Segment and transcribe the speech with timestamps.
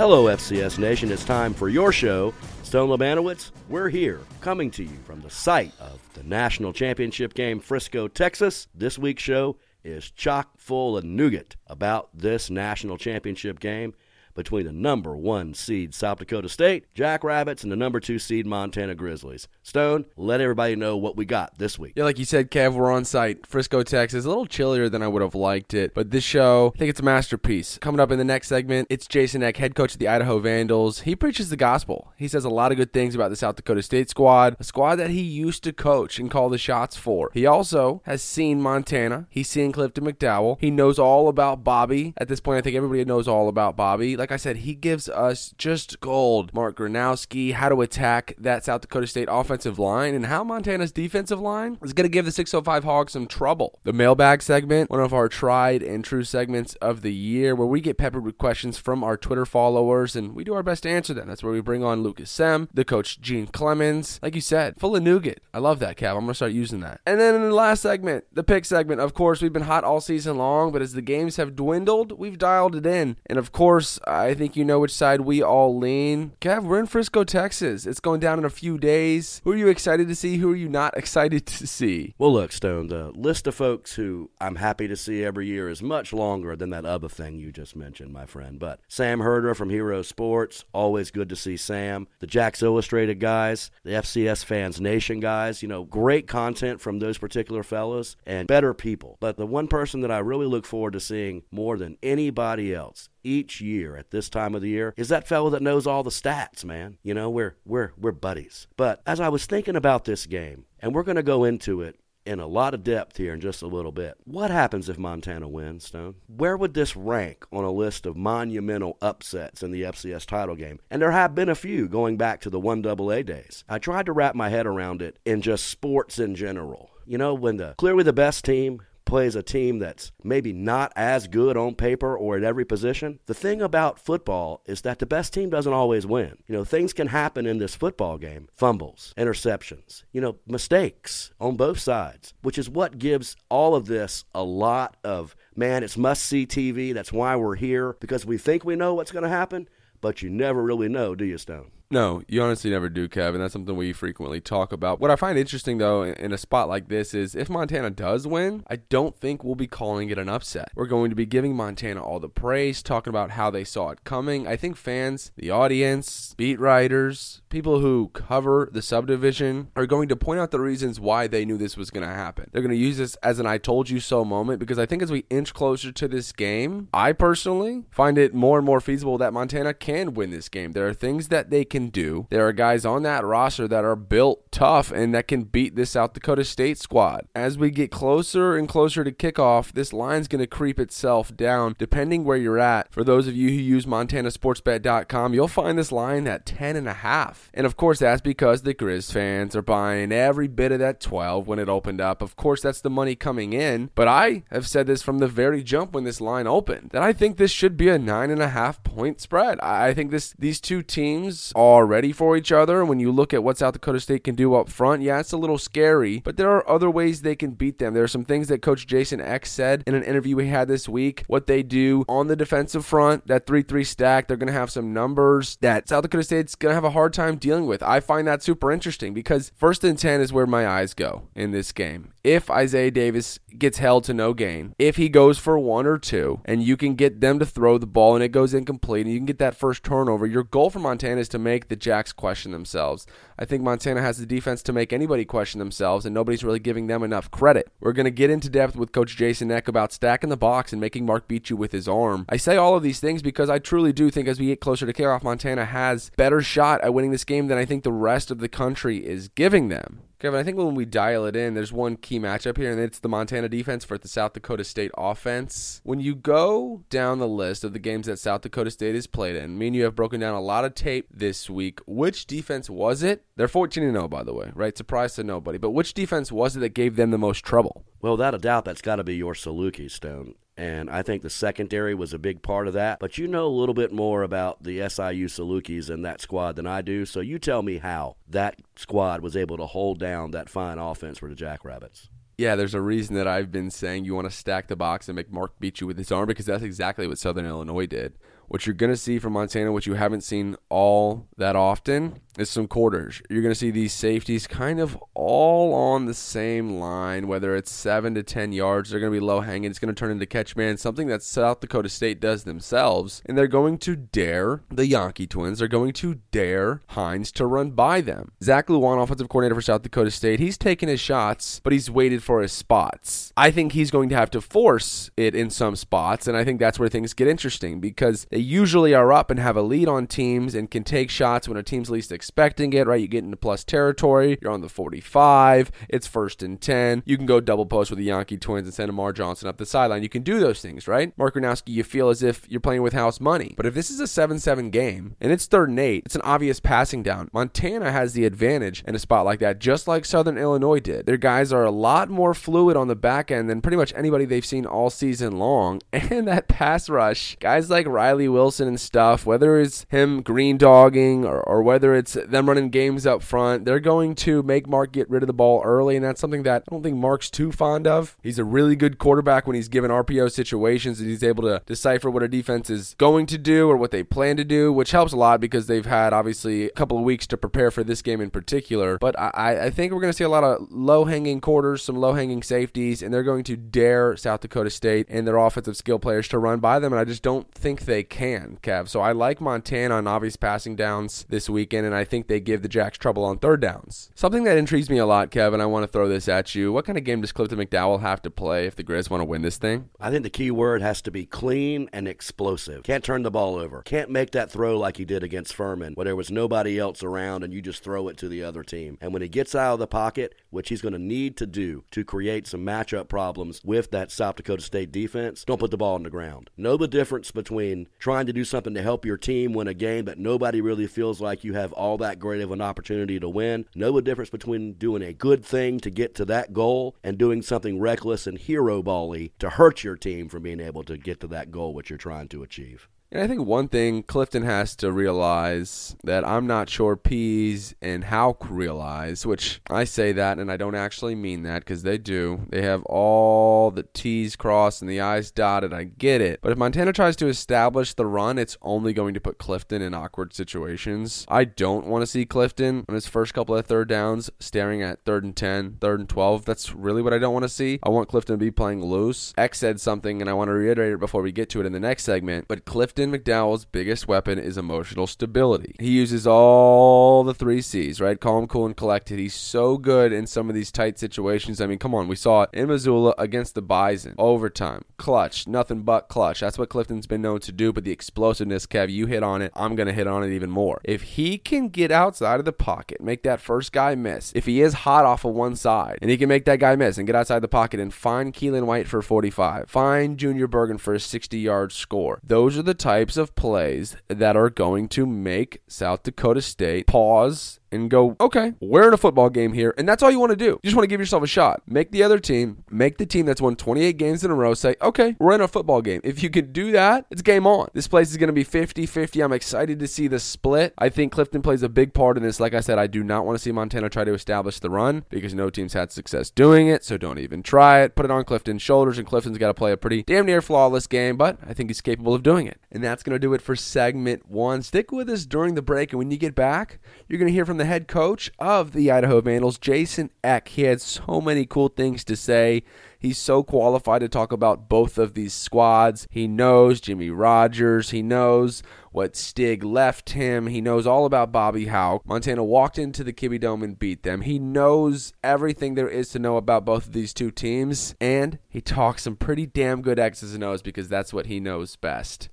[0.00, 1.12] Hello, FCS Nation.
[1.12, 3.50] It's time for your show, Stone Lebanowitz.
[3.68, 8.66] We're here, coming to you from the site of the national championship game, Frisco, Texas.
[8.74, 13.92] This week's show is chock full of nougat about this national championship game
[14.34, 18.94] between the number one seed South Dakota State Jackrabbits and the number two seed Montana
[18.94, 19.48] Grizzlies.
[19.62, 21.92] Stone, let everybody know what we got this week.
[21.96, 24.24] Yeah, like you said, Kev, we're on site, Frisco, Texas.
[24.24, 27.00] A little chillier than I would have liked it, but this show, I think it's
[27.00, 27.78] a masterpiece.
[27.80, 31.00] Coming up in the next segment, it's Jason Eck, head coach of the Idaho Vandals.
[31.00, 32.12] He preaches the gospel.
[32.16, 34.96] He says a lot of good things about the South Dakota State squad, a squad
[34.96, 37.30] that he used to coach and call the shots for.
[37.32, 39.26] He also has seen Montana.
[39.30, 40.56] He's seen Clifton McDowell.
[40.60, 42.14] He knows all about Bobby.
[42.16, 44.16] At this point, I think everybody knows all about Bobby.
[44.20, 46.52] Like I said, he gives us just gold.
[46.52, 51.40] Mark Gronowski, how to attack that South Dakota State offensive line, and how Montana's defensive
[51.40, 53.78] line is going to give the 605 Hogs some trouble.
[53.84, 57.80] The mailbag segment, one of our tried and true segments of the year, where we
[57.80, 61.14] get peppered with questions from our Twitter followers, and we do our best to answer
[61.14, 61.28] them.
[61.28, 64.20] That's where we bring on Lucas Sem, the coach Gene Clemens.
[64.22, 65.40] Like you said, full of nougat.
[65.54, 66.10] I love that, Cap.
[66.14, 67.00] I'm going to start using that.
[67.06, 69.00] And then in the last segment, the pick segment.
[69.00, 72.36] Of course, we've been hot all season long, but as the games have dwindled, we've
[72.36, 73.16] dialed it in.
[73.24, 76.32] And of course, I think you know which side we all lean.
[76.40, 77.86] Kev, we're in Frisco, Texas.
[77.86, 79.40] It's going down in a few days.
[79.44, 80.38] Who are you excited to see?
[80.38, 82.16] Who are you not excited to see?
[82.18, 85.80] Well, look, Stone, the list of folks who I'm happy to see every year is
[85.80, 88.58] much longer than that other thing you just mentioned, my friend.
[88.58, 92.08] But Sam Herder from Hero Sports, always good to see Sam.
[92.18, 97.16] The Jacks Illustrated guys, the FCS Fans Nation guys, you know, great content from those
[97.16, 99.18] particular fellows and better people.
[99.20, 103.08] But the one person that I really look forward to seeing more than anybody else
[103.22, 106.10] each year at this time of the year is that fellow that knows all the
[106.10, 106.98] stats, man.
[107.02, 108.66] You know, we're we're we're buddies.
[108.76, 112.00] But as I was thinking about this game, and we're going to go into it
[112.26, 114.14] in a lot of depth here in just a little bit.
[114.24, 116.16] What happens if Montana wins, Stone?
[116.28, 120.80] Where would this rank on a list of monumental upsets in the FCS title game?
[120.90, 123.64] And there have been a few going back to the 1AA days.
[123.68, 126.90] I tried to wrap my head around it in just sports in general.
[127.06, 131.26] You know, when the clearly the best team plays a team that's maybe not as
[131.26, 133.18] good on paper or at every position.
[133.26, 136.38] The thing about football is that the best team doesn't always win.
[136.46, 141.56] You know, things can happen in this football game fumbles, interceptions, you know, mistakes on
[141.56, 146.24] both sides, which is what gives all of this a lot of man, it's must
[146.24, 146.94] see TV.
[146.94, 149.68] That's why we're here because we think we know what's going to happen,
[150.00, 151.72] but you never really know, do you, Stone?
[151.92, 153.40] No, you honestly never do, Kevin.
[153.40, 155.00] That's something we frequently talk about.
[155.00, 158.62] What I find interesting, though, in a spot like this is if Montana does win,
[158.68, 160.70] I don't think we'll be calling it an upset.
[160.76, 164.04] We're going to be giving Montana all the praise, talking about how they saw it
[164.04, 164.46] coming.
[164.46, 170.16] I think fans, the audience, beat writers, people who cover the subdivision are going to
[170.16, 172.48] point out the reasons why they knew this was going to happen.
[172.52, 175.02] They're going to use this as an I told you so moment because I think
[175.02, 179.18] as we inch closer to this game, I personally find it more and more feasible
[179.18, 180.70] that Montana can win this game.
[180.70, 182.26] There are things that they can do.
[182.30, 185.90] There are guys on that roster that are built tough and that can beat this
[185.90, 187.26] South Dakota State squad.
[187.34, 191.74] As we get closer and closer to kickoff, this line's going to creep itself down
[191.78, 192.92] depending where you're at.
[192.92, 196.92] For those of you who use montanasportsbet.com, you'll find this line at 10 and a
[196.92, 197.50] half.
[197.54, 201.46] And of course, that's because the Grizz fans are buying every bit of that 12
[201.46, 202.22] when it opened up.
[202.22, 203.90] Of course, that's the money coming in.
[203.94, 207.12] But I have said this from the very jump when this line opened that I
[207.12, 209.60] think this should be a nine and a half point spread.
[209.60, 212.84] I think this these two teams are ready for each other.
[212.84, 215.36] When you look at what South Dakota State can do up front, yeah, it's a
[215.36, 217.94] little scary, but there are other ways they can beat them.
[217.94, 220.88] There are some things that Coach Jason Eck said in an interview we had this
[220.88, 221.24] week.
[221.26, 224.70] What they do on the defensive front, that 3 3 stack, they're going to have
[224.70, 227.82] some numbers that South Dakota State's going to have a hard time dealing with.
[227.82, 231.52] I find that super interesting because first and 10 is where my eyes go in
[231.52, 232.12] this game.
[232.22, 236.42] If Isaiah Davis gets held to no gain, if he goes for one or two,
[236.44, 239.18] and you can get them to throw the ball and it goes incomplete, and you
[239.18, 242.52] can get that first turnover, your goal for Montana is to make the Jacks question
[242.52, 243.06] themselves.
[243.38, 246.88] I think Montana has the defense to make anybody question themselves, and nobody's really giving
[246.88, 247.72] them enough credit.
[247.80, 250.80] We're going to get into depth with Coach Jason Eck about stacking the box and
[250.80, 252.26] making Mark beat you with his arm.
[252.28, 254.84] I say all of these things because I truly do think as we get closer
[254.84, 258.30] to kickoff, Montana has better shot at winning this game than I think the rest
[258.30, 260.02] of the country is giving them.
[260.20, 262.98] Kevin, I think when we dial it in, there's one key matchup here, and it's
[262.98, 265.80] the Montana defense versus the South Dakota State offense.
[265.82, 269.34] When you go down the list of the games that South Dakota State has played
[269.34, 271.80] in, me and you have broken down a lot of tape this week.
[271.86, 273.24] Which defense was it?
[273.36, 274.76] They're 14 0, by the way, right?
[274.76, 275.56] Surprise to nobody.
[275.56, 277.86] But which defense was it that gave them the most trouble?
[278.02, 280.34] Well, without a doubt, that's got to be your Saluki Stone.
[280.60, 282.98] And I think the secondary was a big part of that.
[283.00, 286.66] But you know a little bit more about the SIU Salukis and that squad than
[286.66, 287.06] I do.
[287.06, 291.16] So you tell me how that squad was able to hold down that fine offense
[291.16, 292.10] for the Jackrabbits.
[292.36, 295.16] Yeah, there's a reason that I've been saying you want to stack the box and
[295.16, 298.18] make Mark beat you with his arm because that's exactly what Southern Illinois did.
[298.48, 302.50] what you're going to see from Montana, which you haven't seen all that often, is
[302.50, 303.20] some quarters.
[303.28, 307.70] You're going to see these safeties kind of all on the same line, whether it's
[307.70, 308.90] seven to 10 yards.
[308.90, 309.70] They're going to be low hanging.
[309.70, 313.22] It's going to turn into catch man, something that South Dakota State does themselves.
[313.26, 315.58] And they're going to dare the Janke twins.
[315.58, 318.32] They're going to dare Heins to run by them.
[318.42, 322.22] Zach Lujan, offensive coordinator for South Dakota State, he's taken his shots, but he's waited
[322.22, 323.32] for his spots.
[323.36, 326.26] I think he's going to have to force it in some spots.
[326.26, 329.56] And I think that's where things get interesting because they usually are up and have
[329.56, 333.00] a lead on teams and can take shots when a team's least expecting it, right?
[333.00, 337.02] You get into plus territory, you're on the 45, it's first and 10.
[337.06, 339.64] You can go double post with the Janke twins and send Amar Johnson up the
[339.64, 340.02] sideline.
[340.02, 341.16] You can do those things, right?
[341.16, 343.54] Mark Gronowski, you feel as if you're playing with house money.
[343.56, 346.20] But if this is a 7 7 game and it's third and eight, it's an
[346.20, 347.30] obvious passing down.
[347.32, 351.06] Montana has the advantage in a spot like that, just like Southern Illinois did.
[351.06, 354.26] Their guys are a lot more fluid on the back end than pretty much anybody
[354.26, 355.80] they've seen all season long.
[356.10, 361.24] And that pass rush, guys like Riley Wilson and stuff, whether it's him green dogging
[361.24, 365.08] or, or whether it's them running games up front, they're going to make Mark get
[365.10, 365.96] rid of the ball early.
[365.96, 368.16] And that's something that I don't think Mark's too fond of.
[368.22, 372.10] He's a really good quarterback when he's given RPO situations and he's able to decipher
[372.10, 375.12] what a defense is going to do or what they plan to do, which helps
[375.12, 378.20] a lot because they've had obviously a couple of weeks to prepare for this game
[378.20, 378.98] in particular.
[378.98, 381.96] But I, I think we're going to see a lot of low hanging quarters, some
[381.96, 385.98] low hanging safeties, and they're going to dare South Dakota State and their offensive skill
[385.98, 386.92] players to run by them.
[386.92, 388.88] And I just don't think they can, Kev.
[388.88, 392.62] So I like Montana on obvious passing downs this weekend, and I think they give
[392.62, 394.10] the Jacks trouble on third downs.
[394.14, 396.72] Something that intrigues me a lot, Kevin, I want to throw this at you.
[396.72, 399.24] What kind of game does Clifton McDowell have to play if the Grizz want to
[399.24, 399.90] win this thing?
[399.98, 402.82] I think the key word has to be clean and explosive.
[402.82, 403.82] Can't turn the ball over.
[403.82, 407.44] Can't make that throw like he did against Furman, where there was nobody else around
[407.44, 408.98] and you just throw it to the other team.
[409.00, 411.84] And when he gets out of the pocket, which he's going to need to do
[411.90, 415.94] to create some matchup problems with that South Dakota State defense, don't put the ball
[415.94, 416.50] on the ground.
[416.56, 420.04] Know the difference between trying to do something to help your team win a game
[420.06, 423.66] that nobody really feels like you have all that great of an opportunity to win.
[423.74, 427.42] Know the difference between doing a good thing to get to that goal and doing
[427.42, 431.26] something reckless and hero bally to hurt your team from being able to get to
[431.28, 432.88] that goal which you're trying to achieve.
[433.12, 438.04] And I think one thing Clifton has to realize that I'm not sure Pease and
[438.04, 442.42] Hauck realize, which I say that and I don't actually mean that because they do.
[442.50, 445.72] They have all the T's crossed and the I's dotted.
[445.72, 446.38] I get it.
[446.40, 449.92] But if Montana tries to establish the run, it's only going to put Clifton in
[449.92, 451.26] awkward situations.
[451.28, 455.04] I don't want to see Clifton on his first couple of third downs staring at
[455.04, 456.44] third and 10, third and 12.
[456.44, 457.80] That's really what I don't want to see.
[457.82, 459.34] I want Clifton to be playing loose.
[459.36, 461.72] Eck said something and I want to reiterate it before we get to it in
[461.72, 465.76] the next segment, but Clifton McDowell's biggest weapon is emotional stability.
[465.78, 468.20] He uses all the three C's, right?
[468.20, 469.18] Calm, cool, and collected.
[469.18, 471.60] He's so good in some of these tight situations.
[471.60, 472.08] I mean, come on.
[472.08, 474.14] We saw it in Missoula against the Bison.
[474.18, 474.84] Overtime.
[474.98, 475.46] Clutch.
[475.46, 476.40] Nothing but clutch.
[476.40, 477.72] That's what Clifton's been known to do.
[477.72, 479.52] But the explosiveness, Kev, you hit on it.
[479.54, 480.80] I'm going to hit on it even more.
[480.84, 484.60] If he can get outside of the pocket, make that first guy miss, if he
[484.60, 487.16] is hot off of one side, and he can make that guy miss and get
[487.16, 491.38] outside the pocket and find Keelan White for 45, find Junior Bergen for a 60
[491.38, 496.42] yard score, those are the types of plays that are going to make South Dakota
[496.42, 499.74] State pause and go, okay, we're in a football game here.
[499.78, 500.44] And that's all you want to do.
[500.44, 501.62] You just want to give yourself a shot.
[501.66, 504.76] Make the other team, make the team that's won 28 games in a row say,
[504.82, 506.00] okay, we're in a football game.
[506.04, 507.68] If you can do that, it's game on.
[507.72, 509.20] This place is going to be 50 50.
[509.20, 510.74] I'm excited to see the split.
[510.78, 512.40] I think Clifton plays a big part in this.
[512.40, 515.04] Like I said, I do not want to see Montana try to establish the run
[515.08, 516.84] because no team's had success doing it.
[516.84, 517.94] So don't even try it.
[517.94, 520.86] Put it on Clifton's shoulders, and Clifton's got to play a pretty damn near flawless
[520.86, 522.60] game, but I think he's capable of doing it.
[522.70, 524.62] And that's going to do it for segment one.
[524.62, 527.46] Stick with us during the break, and when you get back, you're going to hear
[527.46, 530.48] from the head coach of the Idaho Vandals, Jason Eck.
[530.48, 532.62] He had so many cool things to say.
[532.98, 536.06] He's so qualified to talk about both of these squads.
[536.10, 537.90] He knows Jimmy Rogers.
[537.90, 538.62] He knows
[538.92, 540.46] what Stig left him.
[540.46, 542.06] He knows all about Bobby Hauck.
[542.06, 544.22] Montana walked into the Kibbie Dome and beat them.
[544.22, 548.62] He knows everything there is to know about both of these two teams, and he
[548.62, 552.30] talks some pretty damn good X's and O's because that's what he knows best.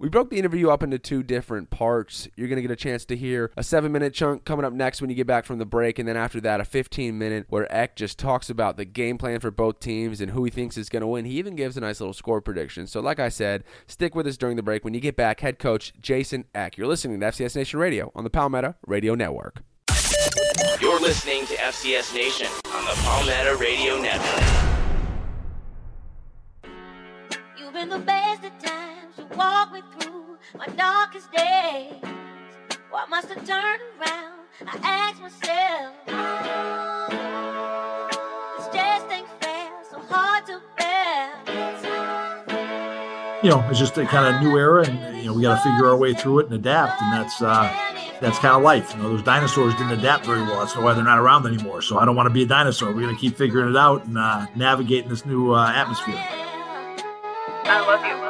[0.00, 2.28] We broke the interview up into two different parts.
[2.36, 5.00] You're going to get a chance to hear a seven minute chunk coming up next
[5.00, 7.72] when you get back from the break, and then after that, a 15 minute where
[7.74, 10.88] Eck just talks about the game plan for both teams and who he thinks is
[10.88, 11.24] going to win.
[11.24, 12.86] He even gives a nice little score prediction.
[12.86, 14.84] So, like I said, stick with us during the break.
[14.84, 16.78] When you get back, head coach Jason Eck.
[16.78, 19.64] You're listening to FCS Nation Radio on the Palmetto Radio Network.
[20.80, 24.44] You're listening to FCS Nation on the Palmetto Radio Network.
[27.58, 31.92] You've been the best at times to walk me through my darkest days.
[32.90, 34.38] What must have turned around?
[34.64, 35.94] I ask myself.
[38.56, 41.34] This just ain't fair, so hard to bear.
[43.42, 45.68] you know, it's just a kind of new era, and you know, we got to
[45.68, 47.68] figure our way through it and adapt, and that's uh,
[48.20, 48.94] that's kind of life.
[48.94, 50.60] You know, those dinosaurs didn't adapt very well.
[50.60, 51.82] That's why they're not around anymore.
[51.82, 52.92] So I don't want to be a dinosaur.
[52.92, 56.24] We're going to keep figuring it out and uh, navigating this new uh, atmosphere.
[57.64, 58.27] I love you,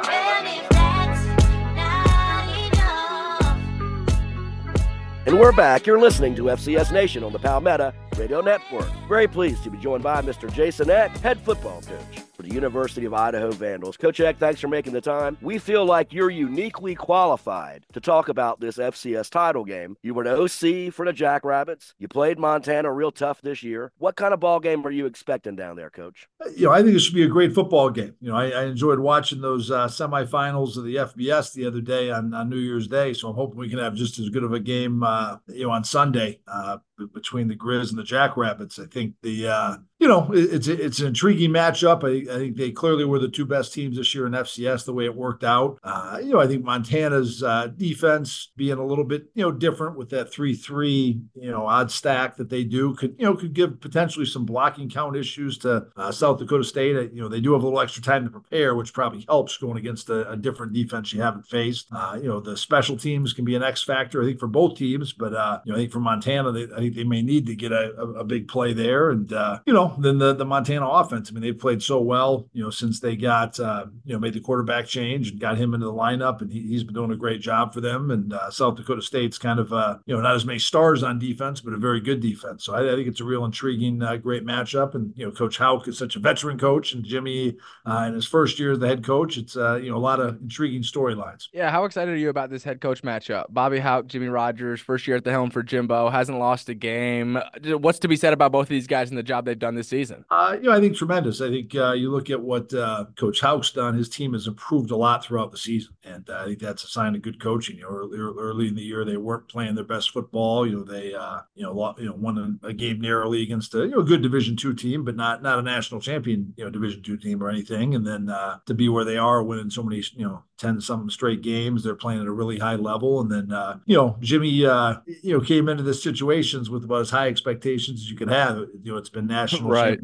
[5.29, 5.85] And we're back.
[5.85, 8.89] You're listening to FCS Nation on the Palmetto Radio Network.
[9.07, 10.51] Very pleased to be joined by Mr.
[10.51, 13.97] Jason Eck, head football coach the University of Idaho Vandals.
[13.97, 15.37] Coach Eck, thanks for making the time.
[15.41, 19.97] We feel like you're uniquely qualified to talk about this FCS title game.
[20.01, 21.93] You were an OC for the Jackrabbits.
[21.99, 23.91] You played Montana real tough this year.
[23.97, 26.27] What kind of ball game are you expecting down there, Coach?
[26.55, 28.15] You know, I think it should be a great football game.
[28.19, 32.09] You know, I, I enjoyed watching those uh, semifinals of the FBS the other day
[32.09, 33.13] on, on, New Year's Day.
[33.13, 35.71] So I'm hoping we can have just as good of a game, uh, you know,
[35.71, 36.39] on Sunday.
[36.47, 36.77] Uh,
[37.13, 38.79] between the Grizz and the Jackrabbits.
[38.79, 42.03] I think the uh, you know it's it's an intriguing matchup.
[42.03, 44.93] I, I, think they clearly were the two best teams this year in FCS the
[44.93, 45.77] way it worked out.
[45.83, 49.97] Uh, you know I think Montana's uh, defense being a little bit you know different
[49.97, 53.53] with that three three you know odd stack that they do could you know could
[53.53, 56.95] give potentially some blocking count issues to uh, South Dakota State.
[56.95, 59.57] Uh, you know they do have a little extra time to prepare, which probably helps
[59.57, 61.87] going against a, a different defense you haven't faced.
[61.91, 64.77] Uh, you know the special teams can be an X factor I think for both
[64.77, 65.31] teams, but
[65.65, 67.93] you know I think for Montana they, I think they may need to get a,
[67.97, 69.09] a, a big play there.
[69.09, 72.47] And, uh, you know, then the, the Montana offense, I mean, they've played so well,
[72.53, 75.73] you know, since they got, uh, you know, made the quarterback change and got him
[75.73, 76.41] into the lineup.
[76.41, 78.11] And he, has been doing a great job for them.
[78.11, 81.19] And uh, South Dakota State's kind of, uh, you know, not as many stars on
[81.19, 82.65] defense, but a very good defense.
[82.65, 84.95] So I, I think it's a real intriguing, uh, great matchup.
[84.95, 88.27] And, you know, Coach Hauck is such a veteran coach and Jimmy uh, in his
[88.27, 91.47] first year as the head coach, it's, you know, a lot of intriguing storylines.
[91.53, 91.71] Yeah.
[91.71, 93.45] How excited are you about this head coach matchup?
[93.49, 97.39] Bobby Hauck, Jimmy Rogers, first year at the helm for Jimbo, hasn't lost a game.
[97.63, 99.87] What's to be said about both of these guys and the job they've done this
[99.87, 100.25] season?
[100.29, 101.41] Uh, you know, I think tremendous.
[101.41, 103.95] I think uh, you look at what uh, Coach Hauck's done.
[103.95, 106.87] His team has improved a lot throughout the season, and uh, I think that's a
[106.87, 107.77] sign of good coaching.
[107.77, 110.67] You know, early, early in the year they weren't playing their best football.
[110.67, 113.91] You know, they uh, you know you know won a, game narrowly against a you
[113.91, 117.17] know good Division two team, but not not a national champion you know Division two
[117.17, 117.95] team or anything.
[117.95, 121.09] And then uh, to be where they are, winning so many you know 10 some
[121.09, 121.83] straight games.
[121.83, 123.21] They're playing at a really high level.
[123.21, 127.01] And then, uh, you know, Jimmy, uh, you know, came into this situations with about
[127.01, 128.57] as high expectations as you could have.
[128.83, 129.99] You know, it's been national right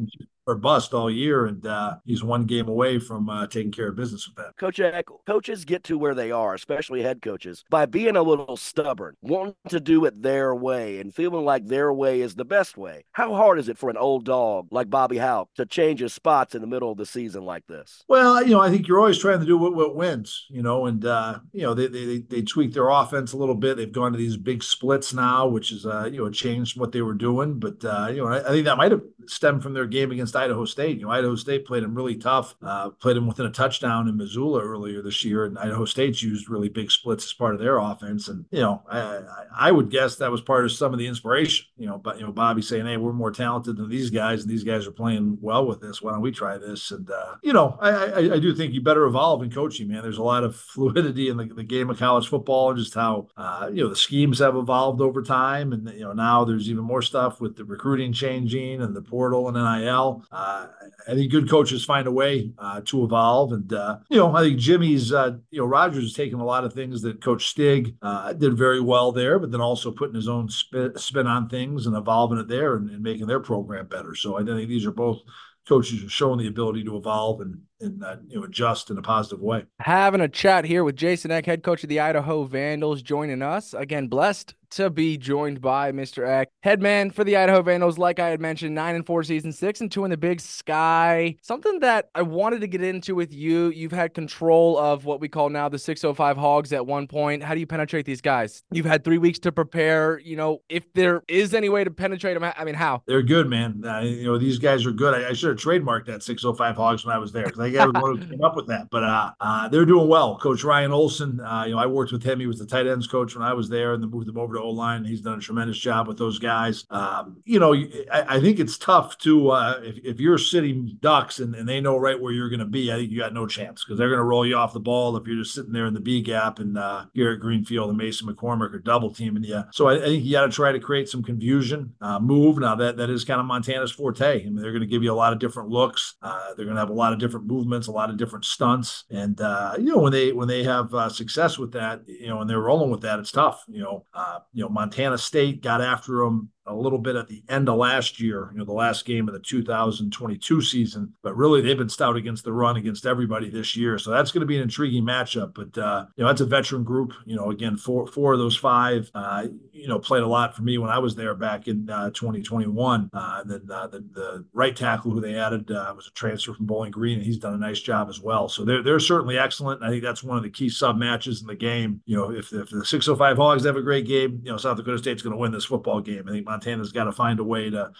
[0.46, 3.96] or bust all year, and uh, he's one game away from uh, taking care of
[3.96, 4.56] business with that.
[4.56, 8.56] Coach Eck, coaches get to where they are, especially head coaches, by being a little
[8.56, 12.76] stubborn, wanting to do it their way, and feeling like their way is the best
[12.76, 13.04] way.
[13.12, 16.54] How hard is it for an old dog like Bobby Hauck to change his spots
[16.54, 18.04] in the middle of the season like this?
[18.08, 20.86] Well, you know, I think you're always trying to do what, what wins, you know,
[20.86, 23.76] and uh, you know they, they they tweak their offense a little bit.
[23.76, 27.02] They've gone to these big splits now, which is uh, you know changed what they
[27.02, 29.86] were doing, but uh, you know I, I think that might have stemmed from their
[29.86, 30.98] game against Idaho State.
[30.98, 34.16] You know, Idaho State played them really tough, uh, played them within a touchdown in
[34.16, 37.78] Missoula earlier this year, and Idaho State's used really big splits as part of their
[37.78, 38.28] offense.
[38.28, 39.20] And you know, I,
[39.56, 41.66] I would guess that was part of some of the inspiration.
[41.76, 44.50] You know, but you know, Bobby saying, "Hey, we're more talented than these guys, and
[44.50, 46.02] these guys are playing well with this.
[46.02, 48.80] Why don't we try this?" And uh, you know, I, I, I do think you
[48.80, 50.02] better evolve in coaching, man.
[50.02, 53.28] There's a lot of fluidity in the, the game of college football, and just how
[53.36, 56.84] uh, you know the schemes have evolved over time, and you know now there's even
[56.84, 60.68] more stuff with the recruiting changing and the portal and NIL I
[61.08, 64.58] think good coaches find a way uh, to evolve, and uh, you know I think
[64.58, 68.32] Jimmy's uh, you know Rogers has taken a lot of things that Coach Stig uh,
[68.32, 71.96] did very well there, but then also putting his own spin, spin on things and
[71.96, 74.14] evolving it there and, and making their program better.
[74.14, 75.20] So I think these are both
[75.68, 79.02] coaches are showing the ability to evolve and and uh, you know adjust in a
[79.02, 79.64] positive way.
[79.80, 83.74] Having a chat here with Jason Eck, head coach of the Idaho Vandals, joining us
[83.74, 84.08] again.
[84.08, 86.26] Blessed to be joined by Mr.
[86.26, 87.98] Eck, headman for the Idaho Vandals.
[87.98, 91.36] Like I had mentioned, nine and four season, six and two in the Big Sky.
[91.42, 93.68] Something that I wanted to get into with you.
[93.68, 97.42] You've had control of what we call now the 605 Hogs at one point.
[97.42, 98.62] How do you penetrate these guys?
[98.70, 100.18] You've had three weeks to prepare.
[100.18, 103.02] You know, if there is any way to penetrate them, I mean, how?
[103.06, 103.82] They're good, man.
[103.84, 105.14] Uh, you know, these guys are good.
[105.14, 107.94] I, I, should have trademarked that 605 Hogs when I was there because I was
[107.94, 108.88] one who came up with that.
[108.90, 110.38] But uh, uh, they're doing well.
[110.38, 112.40] Coach Ryan Olson, uh, you know, I worked with him.
[112.40, 114.54] He was the tight ends coach when I was there, and then moved him over
[114.54, 115.04] to O line.
[115.04, 116.84] He's done a tremendous job with those guys.
[116.90, 121.38] Um, you know, I, I, think it's tough to uh, if, if you're sitting ducks
[121.38, 122.92] and, and they know right where you're going to be.
[122.92, 125.16] I think you got no chance because they're going to roll you off the ball
[125.16, 128.28] if you're just sitting there in the B gap and uh, Garrett Greenfield and Mason
[128.28, 129.62] McCormick are double teaming you.
[129.72, 131.94] So I, I think you got to try to create some confusion.
[132.00, 134.40] Uh, move now that that is kind of Montana's forte.
[134.40, 136.14] I mean, they're going to give you a lot of different looks.
[136.22, 139.40] They're going to have a lot of different movements, a lot of different stunts, and
[139.40, 142.50] uh, you know when they when they have uh, success with that, you know, and
[142.50, 143.64] they're rolling with that, it's tough.
[143.66, 147.42] You know, uh, you know Montana State got after them a little bit at the
[147.48, 151.12] end of last year, you know, the last game of the 2022 season.
[151.22, 153.98] But really, they've been stout against the run against everybody this year.
[153.98, 155.54] So that's going to be an intriguing matchup.
[155.54, 157.12] But uh, you know, that's a veteran group.
[157.24, 160.62] You know, again, four four of those five, uh, you know, played a lot for
[160.62, 163.10] me when I was there back in uh, 2021.
[163.12, 166.54] Uh, and then uh, the, the right tackle who they added uh, was a transfer
[166.54, 168.48] from Bowling Green, and he's done a nice job as well.
[168.48, 169.82] So they're they're certainly excellent.
[169.82, 172.00] I think that's one of the key sub matches in the game.
[172.06, 174.98] You know, if, if the 605 Hogs have a great game, you know, South Dakota
[174.98, 176.24] State's going to win this football game.
[176.28, 177.90] I think Montana's got to find a way to,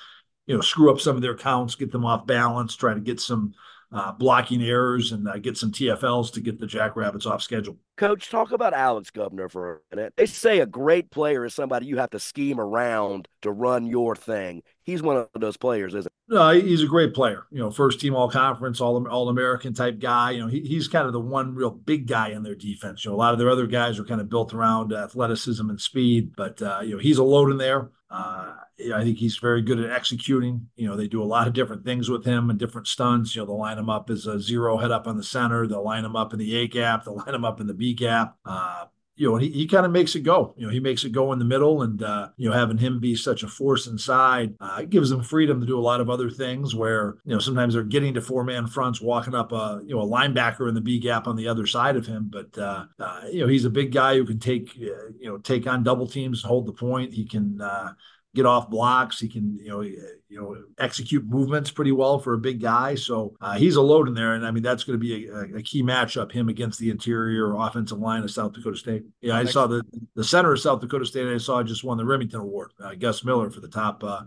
[0.47, 3.21] you know, screw up some of their counts, get them off balance, try to get
[3.21, 3.55] some
[3.93, 7.77] uh, blocking errors and uh, get some TFLs to get the Jackrabbits off schedule.
[7.97, 10.15] Coach, talk about Alex Gubner for a minute.
[10.17, 14.17] They say a great player is somebody you have to scheme around to run your
[14.17, 14.63] thing.
[14.83, 16.35] He's one of those players, isn't he?
[16.35, 17.47] No, he's a great player.
[17.53, 20.33] You know, first team all conference, all all American type guy.
[20.33, 23.05] You know, he, he's kind of the one real big guy in their defense.
[23.05, 25.81] You know, a lot of their other guys are kind of built around athleticism and
[25.81, 27.91] speed, but uh, you know, he's a load in there.
[28.09, 28.55] Uh,
[28.95, 30.69] I think he's very good at executing.
[30.77, 33.35] You know, they do a lot of different things with him and different stunts.
[33.35, 35.67] You know, they'll line him up as a zero head up on the center.
[35.67, 37.05] They'll line him up in the A gap.
[37.05, 38.37] They'll line him up in the B gap.
[38.45, 38.87] Uh,
[39.17, 40.55] you know, he, he kind of makes it go.
[40.59, 43.01] You know, he makes it go in the middle, and uh, you know, having him
[43.01, 46.29] be such a force inside uh, gives them freedom to do a lot of other
[46.29, 46.75] things.
[46.75, 50.03] Where you know sometimes they're getting to four man fronts, walking up a you know
[50.03, 52.29] a linebacker in the B gap on the other side of him.
[52.31, 55.39] But uh, uh you know, he's a big guy who can take uh, you know
[55.39, 57.15] take on double teams hold the point.
[57.15, 57.95] He can uh,
[58.37, 59.19] get off blocks.
[59.19, 62.95] He can, you know, you know, execute movements pretty well for a big guy.
[62.95, 65.57] So uh, he's a load in there, and I mean that's going to be a,
[65.57, 69.05] a, key matchup him against the interior offensive line of South Dakota State.
[69.21, 69.83] Yeah, I saw the
[70.15, 71.27] the center of South Dakota State.
[71.27, 74.23] I saw just won the Remington Award, uh, Gus Miller for the top uh,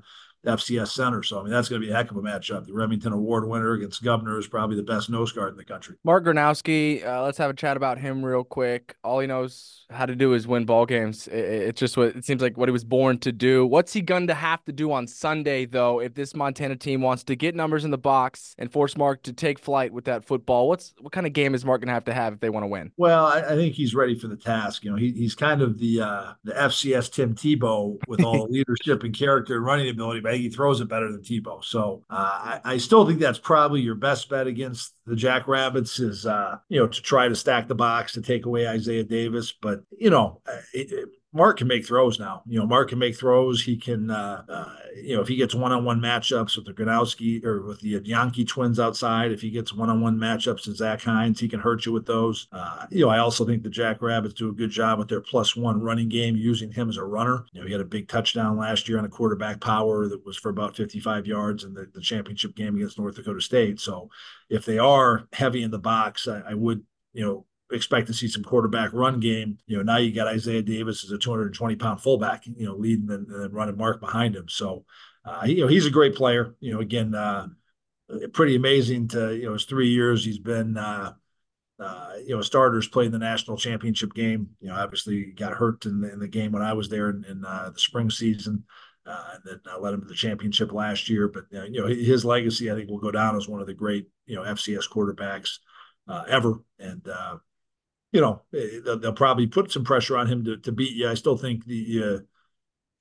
[0.46, 1.24] FCS center.
[1.24, 2.65] So I mean, that's going to be a heck of a matchup.
[2.65, 5.96] The Remington Award winner against Gubner is probably the best nose guard in the country.
[6.03, 8.96] Mark Gronowski, uh, let's have a chat about him real quick.
[9.03, 11.27] All he knows how to do is win ball games.
[11.27, 13.66] It, it's just what it seems like what he was born to do.
[13.66, 17.24] What's he going to have to do on Sunday though, if this Montana team wants
[17.25, 20.68] to get numbers in the box and force Mark to take flight with that football?
[20.68, 22.63] What's what kind of game is Mark going to have to have if they want
[22.63, 22.92] to win?
[22.98, 24.83] Well, I, I, think he's ready for the task.
[24.83, 28.53] You know, he, he's kind of the uh, the FCS Tim Tebow with all the
[28.53, 31.63] leadership and character and running ability, but he throws it better than Tebow.
[31.63, 36.27] So uh, I, I, still think that's probably your best bet against the Jackrabbits is
[36.27, 39.51] uh, you know to try to stack the box to take away Isaiah Davis.
[39.51, 40.42] But you know,
[40.74, 42.42] it, it, Mark can make throws now.
[42.48, 43.61] You know, Mark can make throws.
[43.61, 47.61] He can, uh, uh, you know, if he gets one-on-one matchups with the Gronowski or
[47.61, 51.59] with the Janke twins outside, if he gets one-on-one matchups with Zach Heins, he can
[51.59, 52.48] hurt you with those.
[52.51, 55.55] Uh, you know, I also think the Jackrabbits do a good job with their plus
[55.55, 57.46] one running game, using him as a runner.
[57.51, 60.35] You know, he had a big touchdown last year on a quarterback power that was
[60.35, 63.79] for about 55 yards in the, the championship game against North Dakota State.
[63.79, 64.09] So
[64.50, 68.27] if they are heavy in the box, I, I would, you know, expect to see
[68.27, 69.58] some quarterback run game.
[69.68, 73.10] You know, now you got Isaiah Davis as a 220 pound fullback, you know, leading
[73.10, 74.48] and, running Mark behind him.
[74.50, 74.86] So,
[75.25, 76.55] uh, you know, he's a great player.
[76.60, 77.48] You know, again, uh,
[78.34, 81.14] pretty amazing to, you know, his three years he's been, uh,
[81.79, 84.50] uh, you know, starters played the national championship game.
[84.60, 87.24] You know, obviously got hurt in the, in the game when I was there in,
[87.29, 88.64] in uh, the spring season.
[89.05, 91.27] Uh, and then uh, led him to the championship last year.
[91.27, 93.74] But uh, you know his legacy, I think, will go down as one of the
[93.74, 95.58] great you know FCS quarterbacks
[96.08, 96.55] uh, ever.
[96.77, 97.08] And
[98.11, 101.07] you know, eh, they'll, they'll, probably put some pressure on him to, to beat you.
[101.07, 102.24] I still think the uh,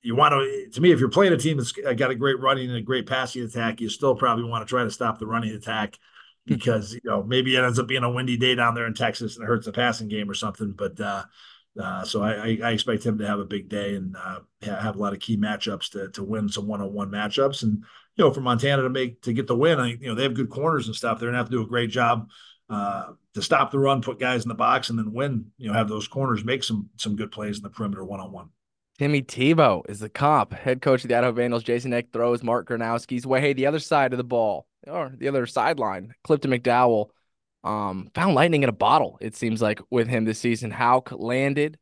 [0.02, 0.70] you want to.
[0.72, 3.06] To me, if you're playing a team that's got a great running and a great
[3.06, 5.98] passing attack, you still probably want to try to stop the running attack
[6.46, 6.54] hmm.
[6.54, 9.36] because you know maybe it ends up being a windy day down there in Texas
[9.36, 10.72] and it hurts the passing game or something.
[10.76, 11.24] But uh,
[11.80, 14.98] uh, so I, I, expect him to have a big day and uh, have a
[14.98, 17.62] lot of key matchups to to win some one on one matchups.
[17.62, 17.84] And
[18.16, 20.34] you know, for Montana to make to get the win, I, you know, they have
[20.34, 21.18] good corners and stuff.
[21.18, 22.28] They're gonna have to do a great job
[22.68, 25.46] uh, to stop the run, put guys in the box, and then win.
[25.56, 28.32] You know, have those corners make some some good plays in the perimeter one on
[28.32, 28.50] one.
[28.98, 30.52] Timmy Tebow is the comp.
[30.52, 33.40] Head coach of the Idaho Vandals, Jason Eck throws Mark Gronowski's way.
[33.40, 37.10] Hey, the other side of the ball, or the other sideline, Clifton McDowell
[37.62, 40.70] um, found lightning in a bottle, it seems like, with him this season.
[40.72, 41.78] Hauck landed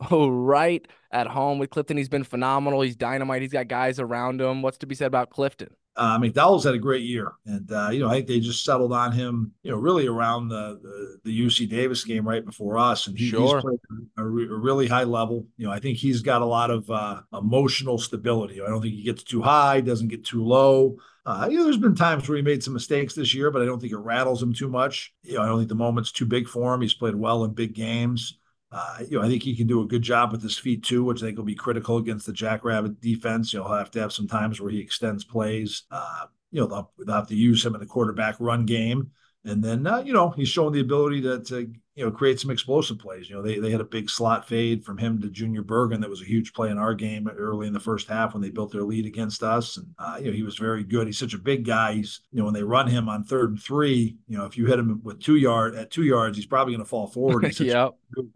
[0.10, 1.96] oh, right at home with Clifton.
[1.96, 2.80] He's been phenomenal.
[2.80, 3.42] He's dynamite.
[3.42, 4.62] He's got guys around him.
[4.62, 5.70] What's to be said about Clifton?
[5.96, 8.92] Uh, McDowell's had a great year, and uh, you know I think they just settled
[8.92, 13.06] on him, you know, really around the the, the UC Davis game right before us,
[13.06, 13.56] and he, sure.
[13.56, 13.78] he's played
[14.18, 15.46] a, a, really high level.
[15.56, 18.60] You know, I think he's got a lot of uh, emotional stability.
[18.60, 20.96] I don't think he gets too high, doesn't get too low.
[21.24, 23.64] Uh, you know, there's been times where he made some mistakes this year, but I
[23.64, 25.14] don't think it rattles him too much.
[25.22, 26.82] You know, I don't think the moment's too big for him.
[26.82, 28.38] He's played well in big games.
[28.72, 31.04] Uh, you know, I think he can do a good job with his feet too,
[31.04, 33.52] which I think will be critical against the Jackrabbit defense.
[33.52, 35.84] You'll have to have some times where he extends plays.
[35.90, 39.10] Uh, you know, they'll, they'll have to use him in the quarterback run game.
[39.46, 42.50] And then, uh, you know, he's shown the ability to, to, you know, create some
[42.50, 43.30] explosive plays.
[43.30, 46.10] You know, they, they had a big slot fade from him to Junior Bergen that
[46.10, 48.72] was a huge play in our game early in the first half when they built
[48.72, 49.76] their lead against us.
[49.76, 51.06] And, uh, you know, he was very good.
[51.06, 51.94] He's such a big guy.
[51.94, 54.66] He's, you know, when they run him on third and three, you know, if you
[54.66, 57.58] hit him with two yard at two yards, he's probably going to fall forward.
[57.60, 57.90] yeah.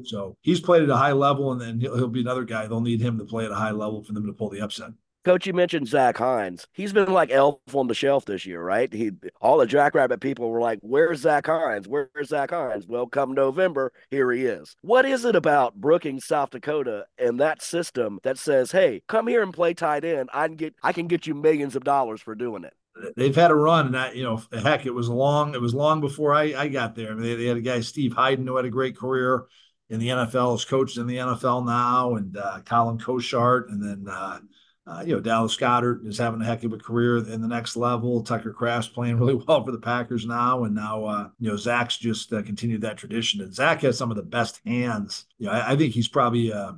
[0.05, 2.67] So he's played at a high level, and then he'll, he'll be another guy.
[2.67, 4.91] They'll need him to play at a high level for them to pull the upset.
[5.23, 6.67] Coach, you mentioned Zach Heins.
[6.73, 8.91] He's been like elf on the shelf this year, right?
[8.91, 11.87] He all the Jackrabbit people were like, "Where's Zach Heins?
[11.87, 14.77] Where's Zach Heins?" Well, come November, here he is.
[14.81, 19.43] What is it about Brookings, South Dakota, and that system that says, "Hey, come here
[19.43, 20.31] and play tight end.
[20.33, 22.73] I can get I can get you millions of dollars for doing it."
[23.15, 25.55] They've had a run, and I, you know, heck, it was long.
[25.55, 27.11] It was long before I, I got there.
[27.11, 29.45] I mean, they, they had a guy, Steve Heiden, who had a great career
[29.91, 34.07] in the NFL, is coached in the NFL now, and uh, Colin Cochart, and then.
[34.11, 34.39] Uh,
[34.87, 37.77] uh, you know, Dallas Goedert is having a heck of a career in the next
[37.77, 38.23] level.
[38.23, 41.99] Tucker Kraft's playing really well for the Packers now, and now uh, you know Zach's
[41.99, 43.41] just uh, continued that tradition.
[43.41, 45.27] And Zach has some of the best hands.
[45.39, 46.73] You know, I, I think he's probably uh,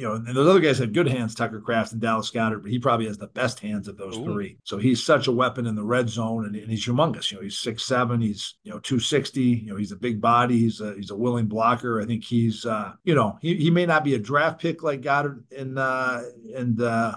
[0.00, 2.70] you know, and those other guys have good hands, Tucker Kraft and Dallas Goedert, but
[2.70, 4.24] he probably has the best hands of those Ooh.
[4.24, 4.56] three.
[4.64, 7.30] So he's such a weapon in the red zone, and, and, he's humongous.
[7.30, 9.42] You know, he's six seven, he's you know two sixty.
[9.42, 10.58] You know, he's a big body.
[10.58, 12.00] He's a he's a willing blocker.
[12.00, 15.02] I think he's uh, you know he, he may not be a draft pick like
[15.02, 16.22] Goedert and uh,
[16.56, 17.16] and uh,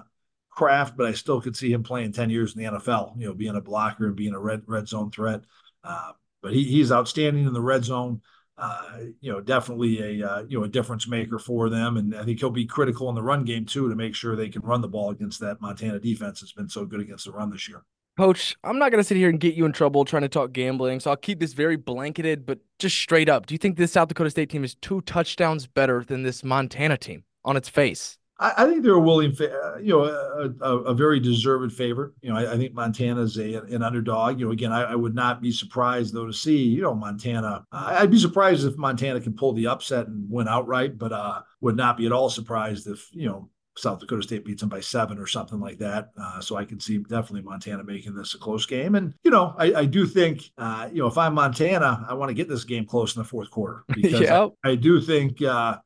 [0.50, 3.18] Kraft, but I still could see him playing ten years in the NFL.
[3.18, 5.40] You know, being a blocker and being a red red zone threat.
[5.86, 8.22] Uh, but he, he's outstanding in the red zone
[8.58, 12.24] uh, you know, definitely a uh, you know a difference maker for them, and I
[12.24, 14.82] think he'll be critical in the run game too to make sure they can run
[14.82, 17.84] the ball against that Montana defense that's been so good against the run this year.
[18.16, 21.00] Coach, I'm not gonna sit here and get you in trouble trying to talk gambling,
[21.00, 23.48] so I'll keep this very blanketed, but just straight up.
[23.48, 26.98] Do you think this South Dakota State team is two touchdowns better than this Montana
[26.98, 28.20] team on its face?
[28.40, 31.74] I, I think they're a willing, fa- uh, you know, a, a, a, very deserved
[31.74, 32.14] favorite.
[32.22, 34.40] You know, I, I think Montana's a an underdog.
[34.40, 37.66] You know, again, I, I, would not be surprised though to see, you know, Montana.
[37.72, 41.78] I'd be surprised if Montana can pull the upset and win outright, but uh, would
[41.78, 45.18] not be at all surprised if you know South Dakota State beats them by seven
[45.18, 46.12] or something like that.
[46.20, 48.96] Uh, so I can see definitely Montana making this a close game.
[48.96, 52.30] And, you know, I, I do think, uh, you know, if I'm Montana, I want
[52.30, 54.52] to get this game close in the fourth quarter because yep.
[54.64, 55.78] I, I, do think, uh,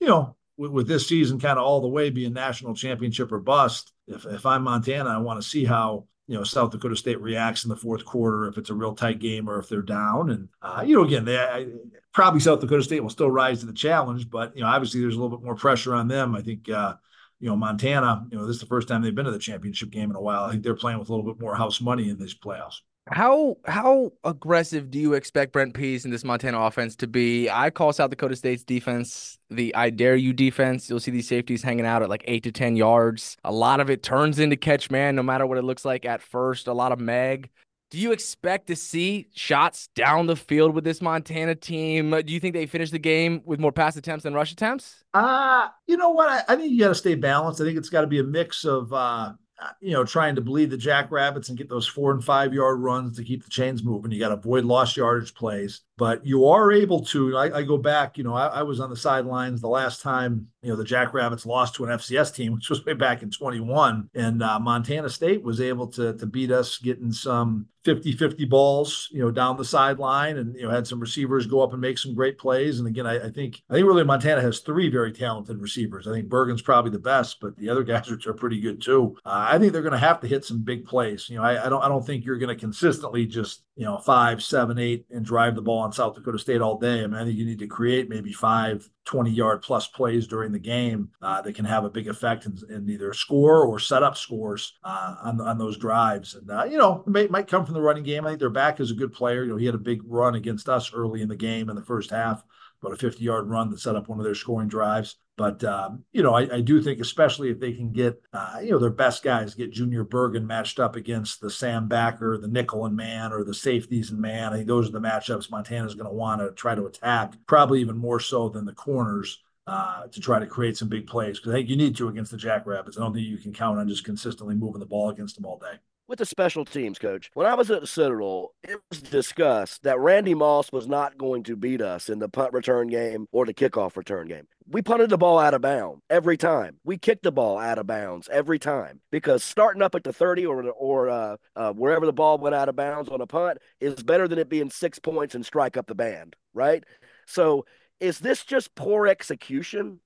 [0.00, 3.38] you know, with, with this season kind of all the way being national championship or
[3.38, 7.20] bust, if, if I'm Montana, I want to see how you know South Dakota State
[7.20, 10.30] reacts in the fourth quarter if it's a real tight game or if they're down.
[10.30, 11.66] And uh, you know, again, they I,
[12.12, 15.16] probably South Dakota State will still rise to the challenge, but you know, obviously there's
[15.16, 16.34] a little bit more pressure on them.
[16.34, 16.68] I think.
[16.68, 16.94] Uh,
[17.40, 19.90] you know, Montana, you know, this is the first time they've been to the championship
[19.90, 20.44] game in a while.
[20.44, 22.76] I think they're playing with a little bit more house money in these playoffs.
[23.08, 27.50] How how aggressive do you expect Brent Pease and this Montana offense to be?
[27.50, 30.88] I call South Dakota State's defense the I dare you defense.
[30.88, 33.36] You'll see these safeties hanging out at like eight to ten yards.
[33.44, 36.22] A lot of it turns into catch man, no matter what it looks like at
[36.22, 36.66] first.
[36.66, 37.50] A lot of mag.
[37.90, 42.10] Do you expect to see shots down the field with this Montana team?
[42.10, 45.04] Do you think they finish the game with more pass attempts than rush attempts?
[45.12, 46.28] Uh, you know what?
[46.28, 47.60] I, I think you got to stay balanced.
[47.60, 49.32] I think it's got to be a mix of uh, uh,
[49.80, 53.16] you know, trying to bleed the jackrabbits and get those four and five yard runs
[53.16, 54.10] to keep the chains moving.
[54.10, 57.36] You got to avoid lost yardage plays, but you are able to.
[57.36, 60.48] I, I go back, you know, I, I, was on the sidelines the last time,
[60.64, 64.10] you know, the Jackrabbits lost to an FCS team, which was way back in 21.
[64.14, 69.08] And uh, Montana State was able to, to beat us getting some 50 50 balls,
[69.12, 71.98] you know, down the sideline and, you know, had some receivers go up and make
[71.98, 72.78] some great plays.
[72.78, 76.08] And again, I, I think, I think really Montana has three very talented receivers.
[76.08, 79.16] I think Bergen's probably the best, but the other guys are, are pretty good too.
[79.24, 81.28] Uh, I think they're going to have to hit some big plays.
[81.28, 83.98] You know, I, I don't, I don't think you're going to consistently just, you know,
[83.98, 87.02] five, seven, eight and drive the ball on South Dakota State all day.
[87.02, 90.52] I mean, I think you need to create maybe five 20 yard plus plays during
[90.52, 94.04] the game uh, that can have a big effect in, in either score or set
[94.04, 96.34] up scores uh, on, on those drives.
[96.34, 98.24] And, uh, you know, it may, might come from the running game.
[98.24, 99.42] I think their back is a good player.
[99.42, 101.82] You know, he had a big run against us early in the game in the
[101.82, 102.44] first half
[102.80, 105.16] about a 50 yard run that set up one of their scoring drives.
[105.36, 108.70] But, um, you know, I, I, do think, especially if they can get, uh, you
[108.70, 112.86] know, their best guys, get Junior Bergen matched up against the Sam Backer, the nickel
[112.86, 114.52] and man, or the safeties and man.
[114.52, 117.80] I think those are the matchups Montana's going to want to try to attack, probably
[117.80, 119.40] even more so than the corners.
[119.66, 122.30] Uh, to try to create some big plays because I think you need to against
[122.30, 122.98] the Jackrabbits.
[122.98, 125.58] I don't think you can count on just consistently moving the ball against them all
[125.58, 127.30] day with the special teams coach.
[127.34, 131.42] When I was at the Citadel, it was discussed that Randy Moss was not going
[131.44, 134.46] to beat us in the punt return game or the kickoff return game.
[134.68, 136.78] We punted the ball out of bounds every time.
[136.84, 140.46] We kicked the ball out of bounds every time because starting up at the 30
[140.46, 144.02] or or uh, uh, wherever the ball went out of bounds on a punt is
[144.02, 146.84] better than it being six points and strike up the band, right?
[147.26, 147.66] So
[148.00, 150.00] is this just poor execution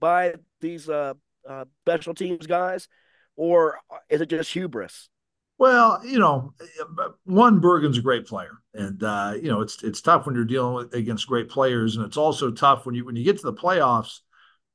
[0.00, 1.14] by these uh,
[1.48, 2.88] uh special teams guys,
[3.36, 5.08] or is it just hubris?
[5.58, 6.54] Well, you know,
[7.24, 10.74] one Bergen's a great player, and uh, you know it's it's tough when you're dealing
[10.74, 13.52] with against great players, and it's also tough when you when you get to the
[13.52, 14.20] playoffs.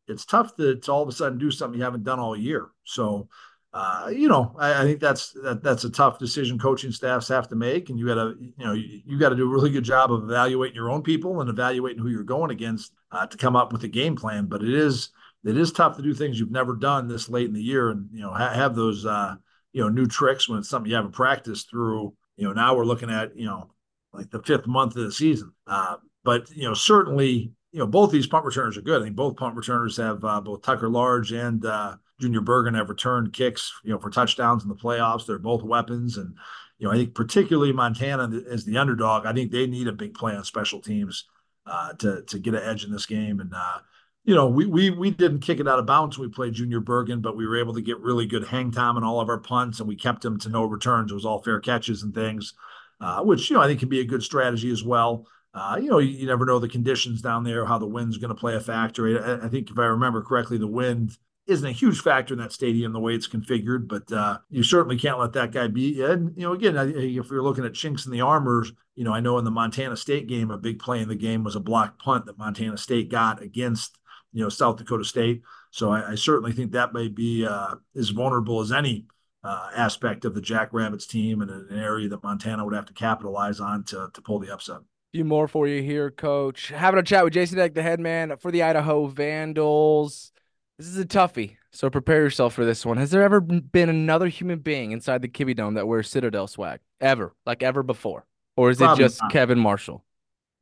[0.10, 2.68] It's tough to, to all of a sudden do something you haven't done all year.
[2.84, 3.30] So,
[3.72, 7.48] uh, you know, I, I, think that's that, that's a tough decision coaching staffs have
[7.48, 9.70] to make, and you got to you know you, you got to do a really
[9.70, 13.38] good job of evaluating your own people and evaluating who you're going against uh, to
[13.38, 14.48] come up with a game plan.
[14.48, 15.12] But it is
[15.46, 18.10] it is tough to do things you've never done this late in the year, and
[18.12, 19.06] you know ha- have those.
[19.06, 19.36] Uh,
[19.74, 22.86] you know new tricks when it's something you haven't practiced through you know now we're
[22.86, 23.70] looking at you know
[24.14, 25.52] like the fifth month of the season.
[25.68, 29.02] Uh, but you know certainly you know both these punt returners are good.
[29.02, 32.90] I think both punt returners have uh, both tucker large and uh, junior bergen have
[32.90, 35.26] returned kicks you know for touchdowns in the playoffs.
[35.26, 36.18] They're both weapons.
[36.18, 36.36] And
[36.80, 40.16] you know i think particularly montana as the underdog i think they need a big
[40.16, 41.26] play on special teams
[41.66, 43.40] uh, to to get an edge in this game.
[43.40, 43.80] And uh,
[44.26, 46.18] you know, we we we didn't kick it out of bounds.
[46.18, 49.04] We played Junior Bergen, but we were able to get really good hang time on
[49.04, 51.12] all of our punts, and we kept them to no returns.
[51.12, 52.54] It was all fair catches and things,
[53.02, 55.28] uh, which you know I think can be a good strategy as well.
[55.54, 58.30] Uh, you know, you, you, never know the conditions down there, how the wind's going
[58.30, 59.24] to play a factor.
[59.24, 62.52] I, I, think if I remember correctly, the wind isn't a huge factor in that
[62.52, 66.02] stadium the way it's configured, but uh, you certainly can't let that guy be.
[66.02, 69.20] And you know, again, if you're looking at chinks in the armors, you know, I
[69.20, 72.02] know in the Montana State game, a big play in the game was a blocked
[72.02, 74.00] punt that Montana State got against
[74.34, 75.44] you know South Dakota State.
[75.72, 79.06] So I, I certainly think that may be uh, as vulnerable as any
[79.44, 83.60] uh, aspect of the Jackrabbits team and an area that Montana would have to capitalize
[83.60, 84.78] on to to pull the upset.
[84.78, 86.70] A few more for you here, Coach.
[86.70, 90.32] Having a chat with Jason Eck, the head man for the Idaho Vandals.
[90.80, 92.98] This is a toughie, so prepare yourself for this one.
[92.98, 96.80] Has there ever been another human being inside the Kibbie Dome that wears Citadel swag
[97.00, 98.26] ever, like ever before,
[98.58, 99.32] or is Probably it just not.
[99.32, 100.04] Kevin Marshall?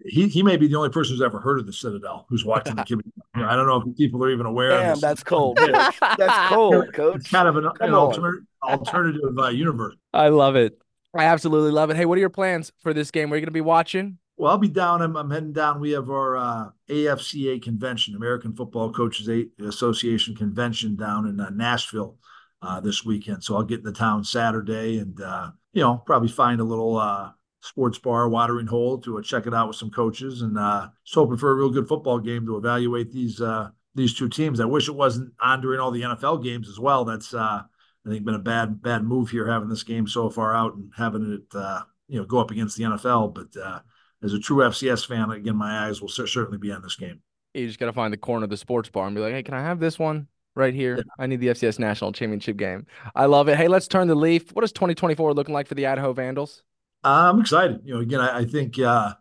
[0.06, 2.76] He he may be the only person who's ever heard of the Citadel who's watching
[2.76, 3.12] the Kibbie.
[3.36, 4.72] I don't know if people are even aware.
[4.72, 5.58] Damn, that's cold.
[6.18, 7.18] that's cold, coach.
[7.18, 9.96] It's kind of an, an alternative alternative uh, universe.
[10.14, 10.78] I love it.
[11.16, 11.98] I absolutely love it.
[11.98, 13.30] Hey, what are your plans for this game?
[13.30, 14.18] We're you going to be watching?
[14.38, 15.02] Well, I'll be down.
[15.02, 15.80] I'm, I'm heading down.
[15.80, 22.18] We have our uh, AFCA convention, American Football Coaches Association convention down in uh, Nashville
[22.62, 23.44] uh, this weekend.
[23.44, 26.98] So I'll get in the town Saturday and, uh, you know, probably find a little
[26.98, 27.32] uh,
[27.62, 31.16] sports bar, watering hole to uh, check it out with some coaches, and uh, just
[31.16, 34.60] hoping for a real good football game to evaluate these uh, these two teams.
[34.60, 37.06] I wish it wasn't on during all the NFL games as well.
[37.06, 37.62] That's uh,
[38.06, 40.92] I think been a bad bad move here having this game so far out and
[40.98, 43.34] having it uh, you know go up against the NFL.
[43.34, 43.80] But uh,
[44.24, 47.22] as a true FCS fan, again, my eyes will certainly be on this game.
[47.54, 49.44] You just got to find the corner of the sports bar and be like, "Hey,
[49.44, 50.98] can I have this one?" Right here.
[50.98, 51.04] Yeah.
[51.18, 52.86] I need the FCS National Championship game.
[53.16, 53.56] I love it.
[53.56, 54.54] Hey, let's turn the leaf.
[54.54, 56.64] What is 2024 looking like for the Idaho Vandals?
[57.04, 57.82] I'm excited.
[57.84, 59.14] You know, again, I, I think uh,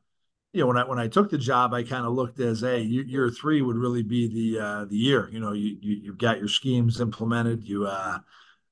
[0.52, 2.80] you know when I when I took the job, I kind of looked as a
[2.80, 5.28] year three would really be the uh, the year.
[5.32, 7.64] You know, you, you have got your schemes implemented.
[7.64, 8.18] You uh,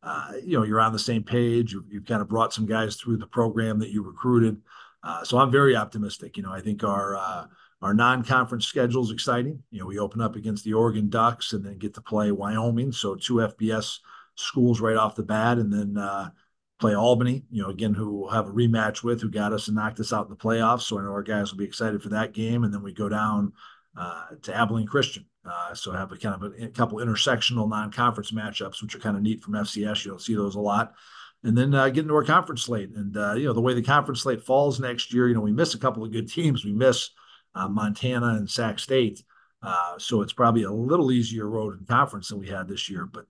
[0.02, 1.72] uh, you know you're on the same page.
[1.72, 4.60] You, have kind of brought some guys through the program that you recruited.
[5.02, 6.36] Uh, so I'm very optimistic.
[6.36, 7.46] You know, I think our uh,
[7.80, 9.62] our non-conference schedule is exciting.
[9.70, 12.92] You know, we open up against the Oregon Ducks and then get to play Wyoming.
[12.92, 14.00] So two FBS
[14.34, 16.30] schools right off the bat, and then uh,
[16.78, 19.76] play Albany, you know, again, who we'll have a rematch with, who got us and
[19.76, 20.82] knocked us out in the playoffs.
[20.82, 22.64] So I know our guys will be excited for that game.
[22.64, 23.52] And then we go down
[23.96, 25.26] uh, to Abilene Christian.
[25.44, 29.16] Uh, so have a kind of a, a couple intersectional non-conference matchups, which are kind
[29.16, 30.04] of neat from FCS.
[30.04, 30.94] You don't see those a lot.
[31.42, 32.90] And then uh, get into our conference slate.
[32.94, 35.52] And, uh, you know, the way the conference slate falls next year, you know, we
[35.52, 36.64] miss a couple of good teams.
[36.64, 37.10] We miss
[37.54, 39.22] uh, Montana and Sac State.
[39.62, 43.06] Uh, so it's probably a little easier road in conference than we had this year.
[43.06, 43.26] But,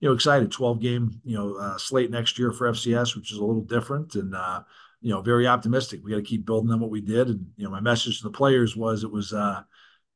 [0.00, 0.50] you know, excited.
[0.50, 4.14] 12 game, you know, uh, slate next year for FCS, which is a little different
[4.14, 4.62] and, uh,
[5.00, 6.00] you know, very optimistic.
[6.02, 7.28] We got to keep building on what we did.
[7.28, 9.62] And, you know, my message to the players was it was, uh,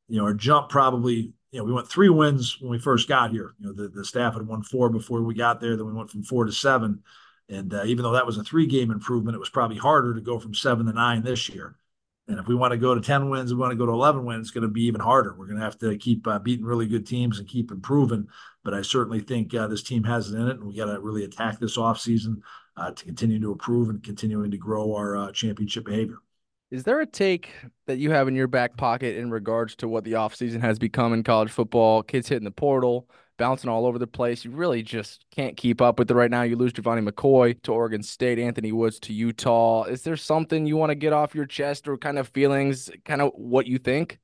[0.07, 3.31] you know, our jump probably, you know, we went three wins when we first got
[3.31, 3.53] here.
[3.59, 5.75] You know, the, the staff had won four before we got there.
[5.75, 7.03] Then we went from four to seven.
[7.49, 10.21] And uh, even though that was a three game improvement, it was probably harder to
[10.21, 11.75] go from seven to nine this year.
[12.31, 14.23] And if we want to go to 10 wins, we want to go to 11
[14.23, 15.35] wins, it's going to be even harder.
[15.37, 18.27] We're going to have to keep uh, beating really good teams and keep improving.
[18.63, 21.01] But I certainly think uh, this team has it in it, and we got to
[21.01, 22.37] really attack this offseason
[22.77, 26.19] uh, to continue to improve and continuing to grow our uh, championship behavior.
[26.69, 27.53] Is there a take
[27.87, 31.11] that you have in your back pocket in regards to what the offseason has become
[31.11, 32.01] in college football?
[32.01, 33.09] Kids hitting the portal,
[33.41, 34.45] bouncing all over the place.
[34.45, 36.43] You really just can't keep up with it right now.
[36.43, 39.85] You lose Gevani McCoy to Oregon State, Anthony Woods to Utah.
[39.85, 43.19] Is there something you want to get off your chest or kind of feelings, kind
[43.19, 44.19] of what you think?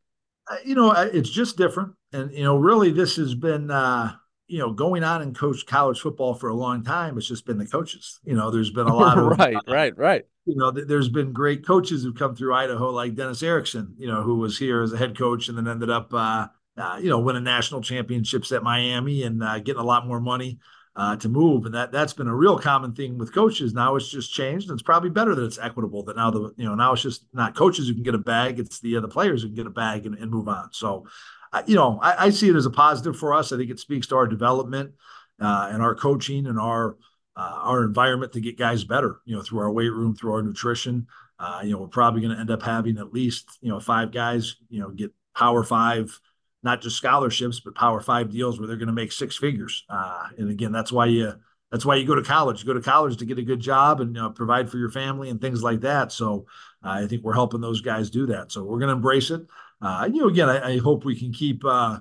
[0.47, 1.95] Uh, you know, it's just different.
[2.13, 4.13] And, you know, really this has been, uh,
[4.45, 7.17] you know, going on in coach college football for a long time.
[7.17, 8.19] It's just been the coaches.
[8.23, 10.25] You know, there's been a lot of right, right, right.
[10.45, 13.95] You know, there's been great coaches who've come through Idaho, like Dennis Erickson.
[13.97, 17.00] You know, who was here as a head coach and then ended up, uh, uh,
[17.02, 20.60] you know, winning national championships at Miami and uh, getting a lot more money.
[20.98, 23.72] uh, to move, and that that's been a real common thing with coaches.
[23.72, 26.02] Now it's just changed, it's probably better that it's equitable.
[26.04, 28.60] That now the you know now it's just not coaches who can get a bag;
[28.60, 30.70] it's the other players who can get a bag and, and move on.
[30.72, 31.06] So,
[31.68, 33.52] you know, I, I, see it as a positive for us.
[33.52, 34.94] I think it speaks to our development
[35.40, 36.98] uh, and our coaching and our
[37.36, 39.20] uh, our environment to get guys better.
[39.26, 41.06] You know, through our weight room, through our nutrition.
[41.38, 44.12] Uh, you know, we're probably going to end up having at least you know five
[44.12, 44.56] guys.
[44.70, 46.20] You know, get Power Five
[46.67, 49.86] not just scholarships, but Power Five deals where they're going to make six figures.
[49.89, 51.34] Uh, and again, that's why you
[51.71, 52.62] that's why you go to college.
[52.62, 55.39] You go to college to get a good job and provide for your family and
[55.39, 56.12] things like that.
[56.12, 56.45] So
[56.84, 58.51] uh, I think we're helping those guys do that.
[58.51, 59.41] So we're going to embrace it.
[59.82, 61.99] Uh, you know, again, I, I, hope we can keep uh,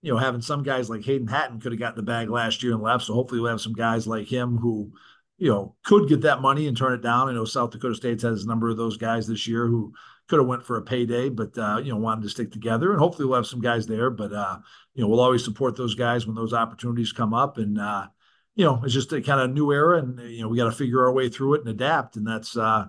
[0.00, 2.72] you know having some guys like Hayden Hatten could have gotten the bag last year
[2.72, 3.04] and left.
[3.04, 4.92] So hopefully we'll have some guys like him who
[5.36, 7.28] you know could get that money and turn it down.
[7.28, 9.92] I know South Dakota State has a number of those guys this year who
[10.28, 12.98] could have went for a payday, but uh, you know wanted to stick together, and
[12.98, 14.10] hopefully we'll have some guys there.
[14.10, 14.58] But uh,
[14.94, 18.06] you know we'll always support those guys when those opportunities come up, and uh,
[18.54, 20.72] you know it's just a kind of new era, and you know we got to
[20.72, 22.86] figure our way through it and adapt, and that's uh,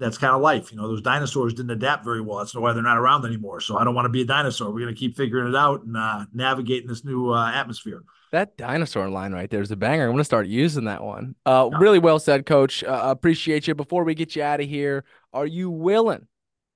[0.00, 0.72] that's kind of life.
[0.72, 2.38] You know those dinosaurs didn't adapt very well.
[2.38, 3.60] That's why they're not around anymore.
[3.60, 4.72] So I don't want to be a dinosaur.
[4.72, 8.02] We're going to keep figuring it out and uh, navigating this new uh, atmosphere.
[8.32, 10.04] That dinosaur line right there is a banger.
[10.04, 11.34] I'm going to start using that one.
[11.44, 11.78] Uh, yeah.
[11.78, 12.82] Really well said, Coach.
[12.82, 13.74] Uh, appreciate you.
[13.74, 16.26] Before we get you out of here, are you willing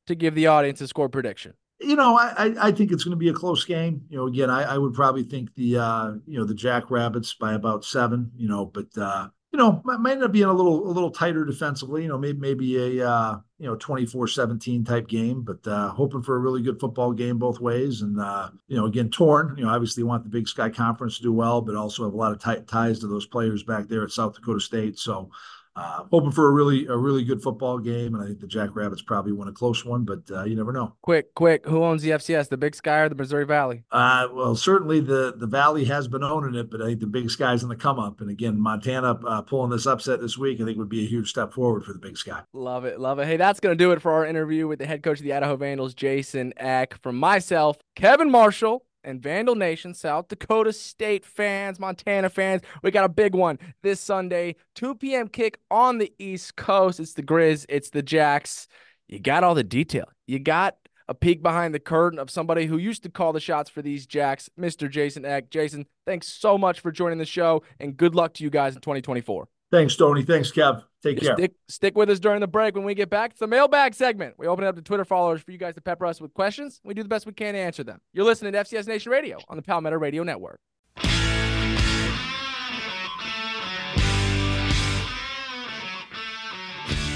[0.06, 1.54] to give the audience a score prediction?
[1.80, 4.02] You know, I I think it's going to be a close game.
[4.08, 7.54] You know, again, I, I would probably think the uh, you know the Jackrabbits by
[7.54, 8.30] about seven.
[8.36, 11.44] You know, but uh, you know might end up being a little a little tighter
[11.44, 12.02] defensively.
[12.02, 16.36] You know, maybe maybe a uh, you know 24-17 type game, but uh, hoping for
[16.36, 18.02] a really good football game both ways.
[18.02, 19.54] And uh, you know, again, torn.
[19.58, 22.16] You know, obviously want the Big Sky Conference to do well, but also have a
[22.16, 24.98] lot of t- ties to those players back there at South Dakota State.
[24.98, 25.30] So
[25.76, 29.02] uh, hoping for a really a really good football game, and I think the Jackrabbits
[29.02, 30.94] probably win a close one, but uh, you never know.
[31.02, 32.48] Quick, quick, who owns the FCS?
[32.48, 33.82] The Big Sky or the Missouri Valley?
[33.90, 37.28] Uh, well, certainly the the Valley has been owning it, but I think the Big
[37.28, 38.20] Sky's in the come up.
[38.20, 41.30] And again, Montana uh, pulling this upset this week, I think would be a huge
[41.30, 42.42] step forward for the Big Sky.
[42.52, 43.26] Love it, love it.
[43.26, 45.56] Hey, that's gonna do it for our interview with the head coach of the Idaho
[45.56, 47.00] Vandals, Jason Eck.
[47.02, 52.62] From myself, Kevin Marshall and Vandal Nation, South Dakota State fans, Montana fans.
[52.82, 55.28] We got a big one this Sunday, 2 p.m.
[55.28, 57.00] kick on the East Coast.
[57.00, 58.68] It's the Grizz, it's the Jacks.
[59.08, 60.06] You got all the detail.
[60.26, 60.76] You got
[61.08, 64.06] a peek behind the curtain of somebody who used to call the shots for these
[64.06, 64.90] Jacks, Mr.
[64.90, 65.50] Jason Eck.
[65.50, 68.80] Jason, thanks so much for joining the show, and good luck to you guys in
[68.80, 69.46] 2024.
[69.74, 70.22] Thanks, Tony.
[70.22, 70.84] Thanks, Kev.
[71.02, 71.34] Take care.
[71.37, 72.76] Stick, stick with us during the break.
[72.76, 74.37] When we get back, it's the mailbag segment.
[74.38, 76.80] We open it up to Twitter followers for you guys to pepper us with questions.
[76.84, 78.00] We do the best we can to answer them.
[78.12, 80.60] You're listening to FCS Nation Radio on the Palmetto Radio Network.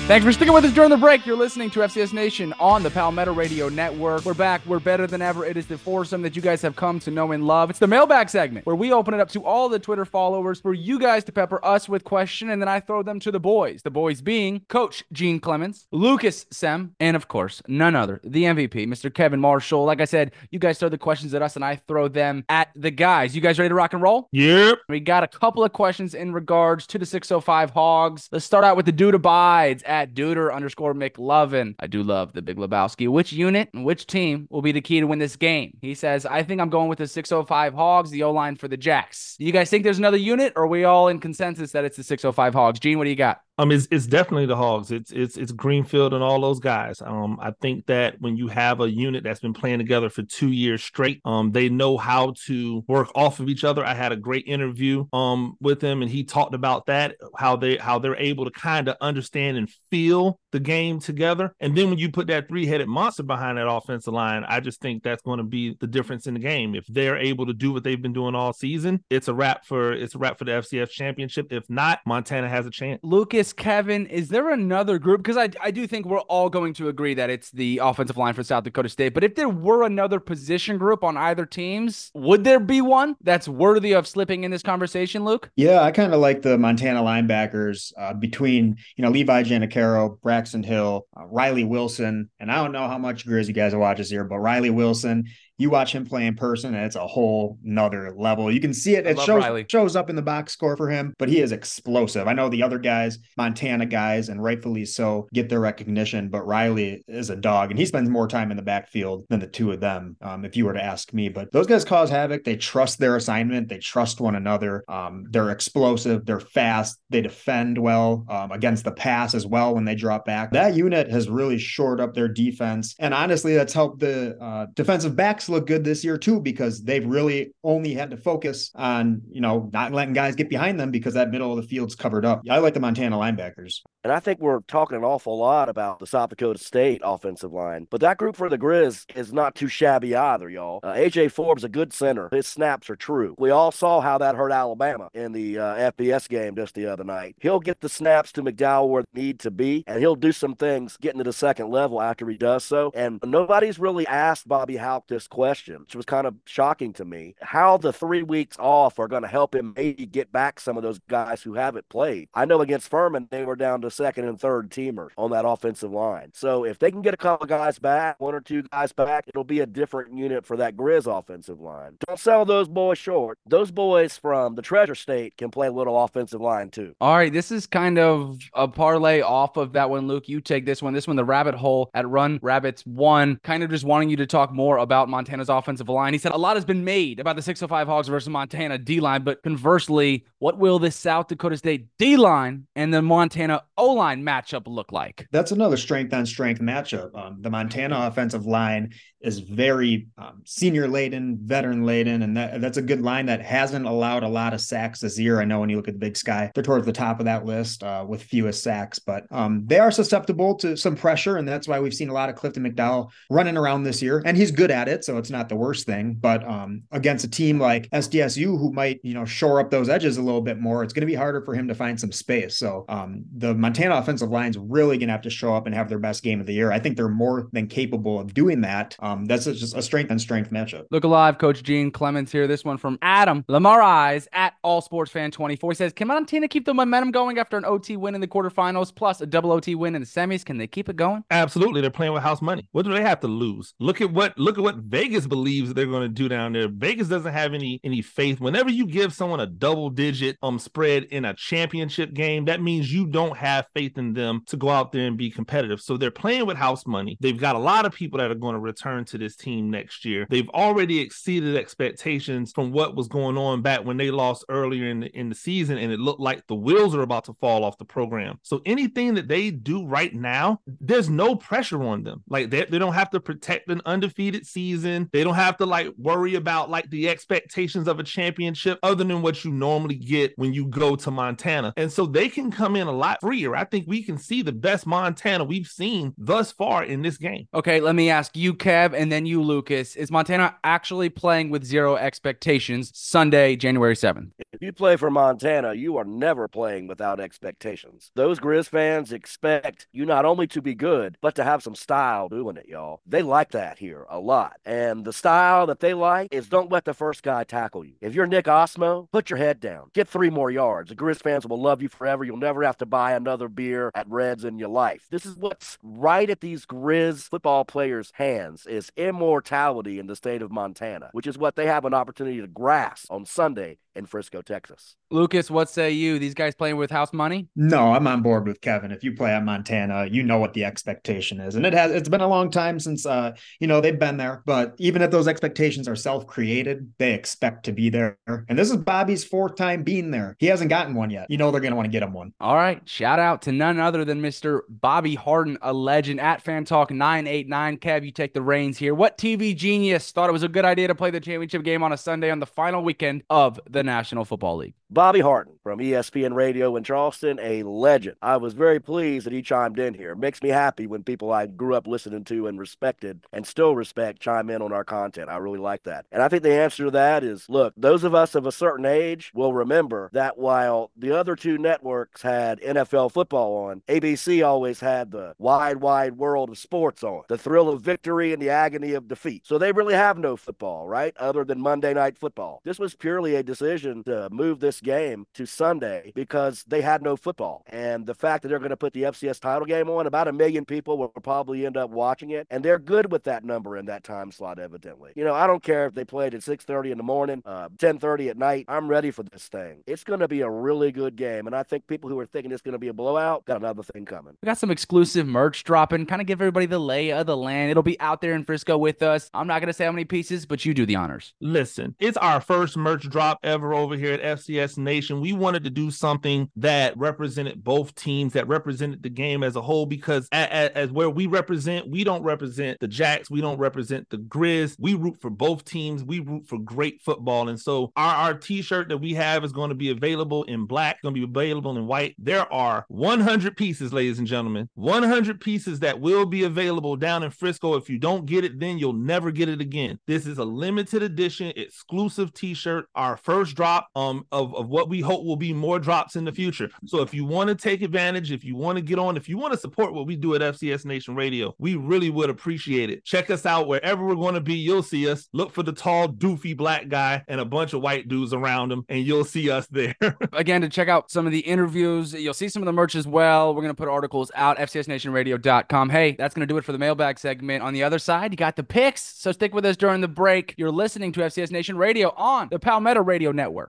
[0.09, 1.27] Thanks for sticking with us during the break.
[1.27, 4.25] You're listening to FCS Nation on the Palmetto Radio Network.
[4.25, 4.65] We're back.
[4.65, 5.45] We're better than ever.
[5.45, 7.69] It is the foursome that you guys have come to know and love.
[7.69, 10.73] It's the mailbag segment where we open it up to all the Twitter followers for
[10.73, 13.83] you guys to pepper us with questions, and then I throw them to the boys.
[13.83, 18.87] The boys being Coach Gene Clemens, Lucas Sem, and of course, none other, the MVP,
[18.87, 19.13] Mr.
[19.13, 19.85] Kevin Marshall.
[19.85, 22.71] Like I said, you guys throw the questions at us, and I throw them at
[22.75, 23.37] the guys.
[23.37, 24.31] You guys ready to rock and roll?
[24.33, 24.79] Yep.
[24.89, 28.31] We got a couple of questions in regards to the 605 Hogs.
[28.33, 31.75] Let's start out with the dude abides at at Duder underscore McLovin.
[31.79, 33.09] I do love the Big Lebowski.
[33.09, 35.77] Which unit and which team will be the key to win this game?
[35.81, 38.77] He says, I think I'm going with the 605 Hogs, the O line for the
[38.77, 39.37] Jacks.
[39.39, 41.97] Do you guys think there's another unit, or are we all in consensus that it's
[41.97, 42.81] the 605 Hogs?
[42.81, 43.41] Gene, what do you got?
[43.59, 44.93] Um, it's, it's definitely the Hogs.
[44.93, 47.03] It's it's it's Greenfield and all those guys.
[47.03, 50.53] Um, I think that when you have a unit that's been playing together for two
[50.53, 53.85] years straight, um, they know how to work off of each other.
[53.85, 57.77] I had a great interview um with him, and he talked about that how they
[57.77, 61.55] how they're able to kind of understand and feel the game together.
[61.61, 64.81] And then when you put that three headed monster behind that offensive line, I just
[64.81, 66.75] think that's going to be the difference in the game.
[66.75, 69.93] If they're able to do what they've been doing all season, it's a wrap for
[69.93, 71.53] it's a wrap for the FCS championship.
[71.53, 73.01] If not, Montana has a chance.
[73.03, 75.23] Lucas Kevin, is there another group?
[75.23, 78.35] Because I, I do think we're all going to agree that it's the offensive line
[78.35, 79.15] for South Dakota State.
[79.15, 83.49] But if there were another position group on either teams, would there be one that's
[83.49, 85.51] worthy of slipping in this conversation, Luke?
[85.57, 90.63] Yeah, I kind of like the Montana linebackers uh, between, you know, Levi Janacaro, Braxton
[90.63, 92.31] Hill, uh, Riley Wilson.
[92.39, 95.25] And I don't know how much Grizz you guys watch this here, but Riley Wilson
[95.59, 98.51] you watch him play in person and it's a whole nother level.
[98.51, 99.07] You can see it.
[99.07, 102.29] It shows, shows up in the box score for him, but he is explosive.
[102.29, 107.03] I know the other guys, Montana guys, and rightfully so, get their recognition, but Riley
[107.09, 109.81] is a dog and he spends more time in the backfield than the two of
[109.81, 111.29] them, um, if you were to ask me.
[111.29, 112.45] But those guys cause havoc.
[112.45, 114.85] They trust their assignment, they trust one another.
[114.89, 119.85] Um, they're explosive, they're fast, they defend well um, against the pass as well when
[119.85, 120.53] they drop back.
[120.53, 122.95] That unit has really shored up their defense.
[123.01, 127.07] And honestly, that's helped the uh, defensive backs look good this year too, because they've
[127.07, 131.15] really only had to focus on, you know, not letting guys get behind them because
[131.15, 132.43] that middle of the field's covered up.
[132.51, 133.81] I like the Montana linebackers.
[134.05, 137.87] And I think we're talking an awful lot about the South Dakota State offensive line,
[137.91, 140.81] but that group for the Grizz is not too shabby either, y'all.
[140.83, 142.29] Uh, AJ Forbes a good center.
[142.33, 143.35] His snaps are true.
[143.39, 147.05] We all saw how that hurt Alabama in the uh, FBS game just the other
[147.05, 147.37] night.
[147.41, 150.55] He'll get the snaps to McDowell where they need to be, and he'll do some
[150.55, 152.91] things getting to the second level after he does so.
[152.95, 157.37] And nobody's really asked Bobby Hauck this question, which was kind of shocking to me.
[157.41, 160.83] How the three weeks off are going to help him maybe get back some of
[160.83, 162.29] those guys who haven't played.
[162.35, 165.93] I know against Furman they were down to second and third teamers on that offensive
[165.93, 166.33] line.
[166.35, 169.45] So if they can get a couple guys back, one or two guys back, it'll
[169.45, 171.99] be a different unit for that Grizz offensive line.
[172.09, 173.39] Don't sell those boys short.
[173.47, 176.97] Those boys from the Treasure State can play a little offensive line too.
[177.01, 180.29] All right, this is kind of a parlay off of that one, Luke.
[180.29, 180.95] You take this one.
[180.95, 184.27] This one, the rabbit hole at Run Rabbits one, kind of just wanting you to
[184.27, 186.15] talk more about Montana's offensive line.
[186.15, 189.23] He said a lot has been made about the 605 Hogs versus Montana D line,
[189.25, 194.23] but conversely, what will this South Dakota State D line and the Montana O line
[194.23, 195.27] matchup look like?
[195.31, 197.15] That's another strength on strength matchup.
[197.15, 202.77] Um, the Montana offensive line is very um, senior laden, veteran laden, and that, that's
[202.77, 205.41] a good line that hasn't allowed a lot of sacks this year.
[205.41, 207.45] I know when you look at the Big Sky, they're towards the top of that
[207.45, 211.67] list uh, with fewest sacks, but um, they are susceptible to some pressure, and that's
[211.67, 214.71] why we've seen a lot of Clifton McDowell running around this year, and he's good
[214.71, 216.15] at it, so it's not the worst thing.
[216.15, 220.17] But um, against a team like SDSU, who might you know shore up those edges
[220.17, 222.57] a little bit more, it's going to be harder for him to find some space.
[222.57, 225.75] So um, the Montana offensive line is really going to have to show up and
[225.75, 226.71] have their best game of the year.
[226.71, 228.97] I think they're more than capable of doing that.
[229.09, 230.85] Um, that's just a strength and strength matchup.
[230.91, 232.47] Look alive, Coach Gene Clemens here.
[232.47, 236.49] This one from Adam Lamar Eyes at All Sports Fan 24 he says, Can Montana
[236.49, 239.75] keep the momentum going after an OT win in the quarterfinals plus a double OT
[239.75, 240.45] win in the semis?
[240.45, 241.25] Can they keep it going?
[241.31, 241.81] Absolutely.
[241.81, 242.69] They're playing with house money.
[242.73, 243.75] What do they have to lose?
[243.81, 246.69] Look at what look at what Vegas believes they're going to do down there.
[246.69, 248.41] Vegas doesn't have any any faith.
[248.41, 252.93] Whenever you give someone a double digit um spread in a championship game, that means
[252.93, 255.81] you don't have faith in them to go out there and be competitive.
[255.81, 257.17] So they're playing with house money.
[257.21, 260.05] They've got a lot of people that are going to return to this team next
[260.05, 260.27] year.
[260.29, 265.01] They've already exceeded expectations from what was going on back when they lost earlier in
[265.01, 267.79] the, in the season, and it looked like the wheels are about to fall off
[267.79, 268.39] the program.
[268.43, 272.23] So anything that they do right now, there's no pressure on them.
[272.29, 275.09] Like they, they don't have to protect an undefeated season.
[275.13, 279.23] They don't have to like worry about like the expectations of a championship other than
[279.23, 281.73] what you normally get when you go to Montana.
[281.77, 283.55] And so they can come in a lot freer.
[283.55, 287.47] I think we can see the best Montana we've seen thus far in this game.
[287.55, 289.97] Okay, let me ask you, Kev, and then you, Lucas.
[289.97, 294.31] Is Montana actually playing with zero expectations Sunday, January 7th?
[294.53, 298.11] If you play for Montana, you are never playing without expectations.
[298.15, 302.29] Those Grizz fans expect you not only to be good, but to have some style
[302.29, 303.01] doing it, y'all.
[303.07, 304.57] They like that here a lot.
[304.65, 307.95] And the style that they like is don't let the first guy tackle you.
[308.01, 309.91] If you're Nick Ostmo, put your head down.
[309.95, 310.89] Get three more yards.
[310.89, 312.25] The Grizz fans will love you forever.
[312.25, 315.07] You'll never have to buy another beer at Reds in your life.
[315.11, 320.41] This is what's right at these Grizz football players' hands is immortality in the state
[320.41, 324.41] of Montana, which is what they have an opportunity to grasp on Sunday in Frisco,
[324.41, 324.95] Texas.
[325.11, 326.19] Lucas, what say you?
[326.19, 327.49] These guys playing with house money?
[327.57, 328.93] No, I'm on board with Kevin.
[328.93, 331.57] If you play at Montana, you know what the expectation is.
[331.57, 334.43] And it has it's been a long time since uh, you know, they've been there,
[334.47, 338.19] but even if those expectations are self-created, they expect to be there.
[338.27, 340.37] And this is Bobby's fourth time being there.
[340.39, 341.27] He hasn't gotten one yet.
[341.29, 342.33] You know they're gonna want to get him one.
[342.41, 342.81] All right.
[342.89, 344.61] Shout out to none other than Mr.
[344.69, 347.79] Bobby Harden, a legend at Fan Talk 989.
[347.79, 348.95] Kev, you take the reins here.
[348.95, 351.93] What TV genius thought it was a good idea to play the championship game on
[351.93, 354.75] a Sunday on the final weekend of the National Football League?
[354.91, 358.17] Bobby Harden from ESPN Radio in Charleston, a legend.
[358.23, 360.15] I was very pleased that he chimed in here.
[360.15, 364.21] Makes me happy when people I grew up listening to and respected and still respect
[364.21, 365.29] chime in on our content.
[365.29, 366.07] I really like that.
[366.11, 368.87] And I think the answer to that is look, those of us of a certain
[368.87, 374.81] age will remember that while the other two networks had NFL football on, ABC always
[374.81, 378.95] had the wide, wide world of sports on, the thrill of victory and the agony
[378.95, 379.47] of defeat.
[379.47, 381.15] So they really have no football, right?
[381.19, 382.63] Other than Monday night football.
[382.65, 387.17] This was purely a decision to move this game to Sunday because they had no
[387.17, 387.65] football.
[387.67, 390.33] And the fact that they're going to put the FCS title game on, about a
[390.33, 392.47] million people will probably end up watching it.
[392.51, 395.13] And they're good with that number in that time slot, evidently.
[395.17, 398.31] You know, I don't care if they played at 6.30 in the morning, uh, 10.30
[398.31, 398.65] at night.
[398.69, 399.83] I'm ready for this thing.
[399.87, 401.47] It's going to be a really good game.
[401.47, 403.83] And I think people who are thinking it's going to be a blowout got another
[403.83, 404.35] thing coming.
[404.43, 407.71] We got some exclusive merch dropping, kind of give everybody the lay of the land.
[407.71, 409.31] It'll be out there in Frisco with us.
[409.35, 411.35] I'm not going to say how many pieces, but you do the honors.
[411.41, 415.21] Listen, it's our first merch drop ever over here at FCS Nation.
[415.21, 419.63] We wanted to do something that represented both teams, that represented the game as a
[419.63, 424.09] whole, because as, as where we represent, we don't represent the Jacks, we don't represent
[424.11, 424.77] the Grizz.
[424.79, 426.05] We root for both teams.
[426.05, 427.49] We root for great football.
[427.49, 431.03] And so our, our t-shirt that we have is going to be available in black,
[431.03, 432.15] going to be available in white.
[432.19, 437.31] There are 100 pieces, ladies and gentlemen, 100 pieces that will be available down in
[437.31, 437.75] Frisco.
[437.75, 439.99] If you don't get it, then you'll never get it again.
[440.07, 445.01] This is a limited edition, exclusive t-shirt, our first drop um, of, of what we
[445.01, 446.71] hope will be more drops in the future.
[446.87, 449.39] So if you want to take advantage, if you want to get on, if you
[449.39, 453.05] want to support what we do at FCS Nation Radio, we really would appreciate it.
[453.05, 454.55] Check us out wherever we're going to be.
[454.55, 455.29] You'll see us.
[455.33, 458.85] Look for the tall, doofy black guy and a bunch of white dudes around him,
[458.89, 459.95] and you'll see us there.
[460.33, 463.07] Again, to check out some of the interviews, you'll see some of the merch as
[463.07, 463.55] well.
[463.55, 465.91] We're going to put articles out, FCSNationRadio.com.
[465.91, 467.63] Hey, that's going to do it for the mailbag segment.
[467.63, 469.03] On the other side, you got the picks.
[469.03, 470.55] So stick with us during the break.
[470.57, 473.73] You're listening to FCS Nation Radio on the Palmetto Radio Network.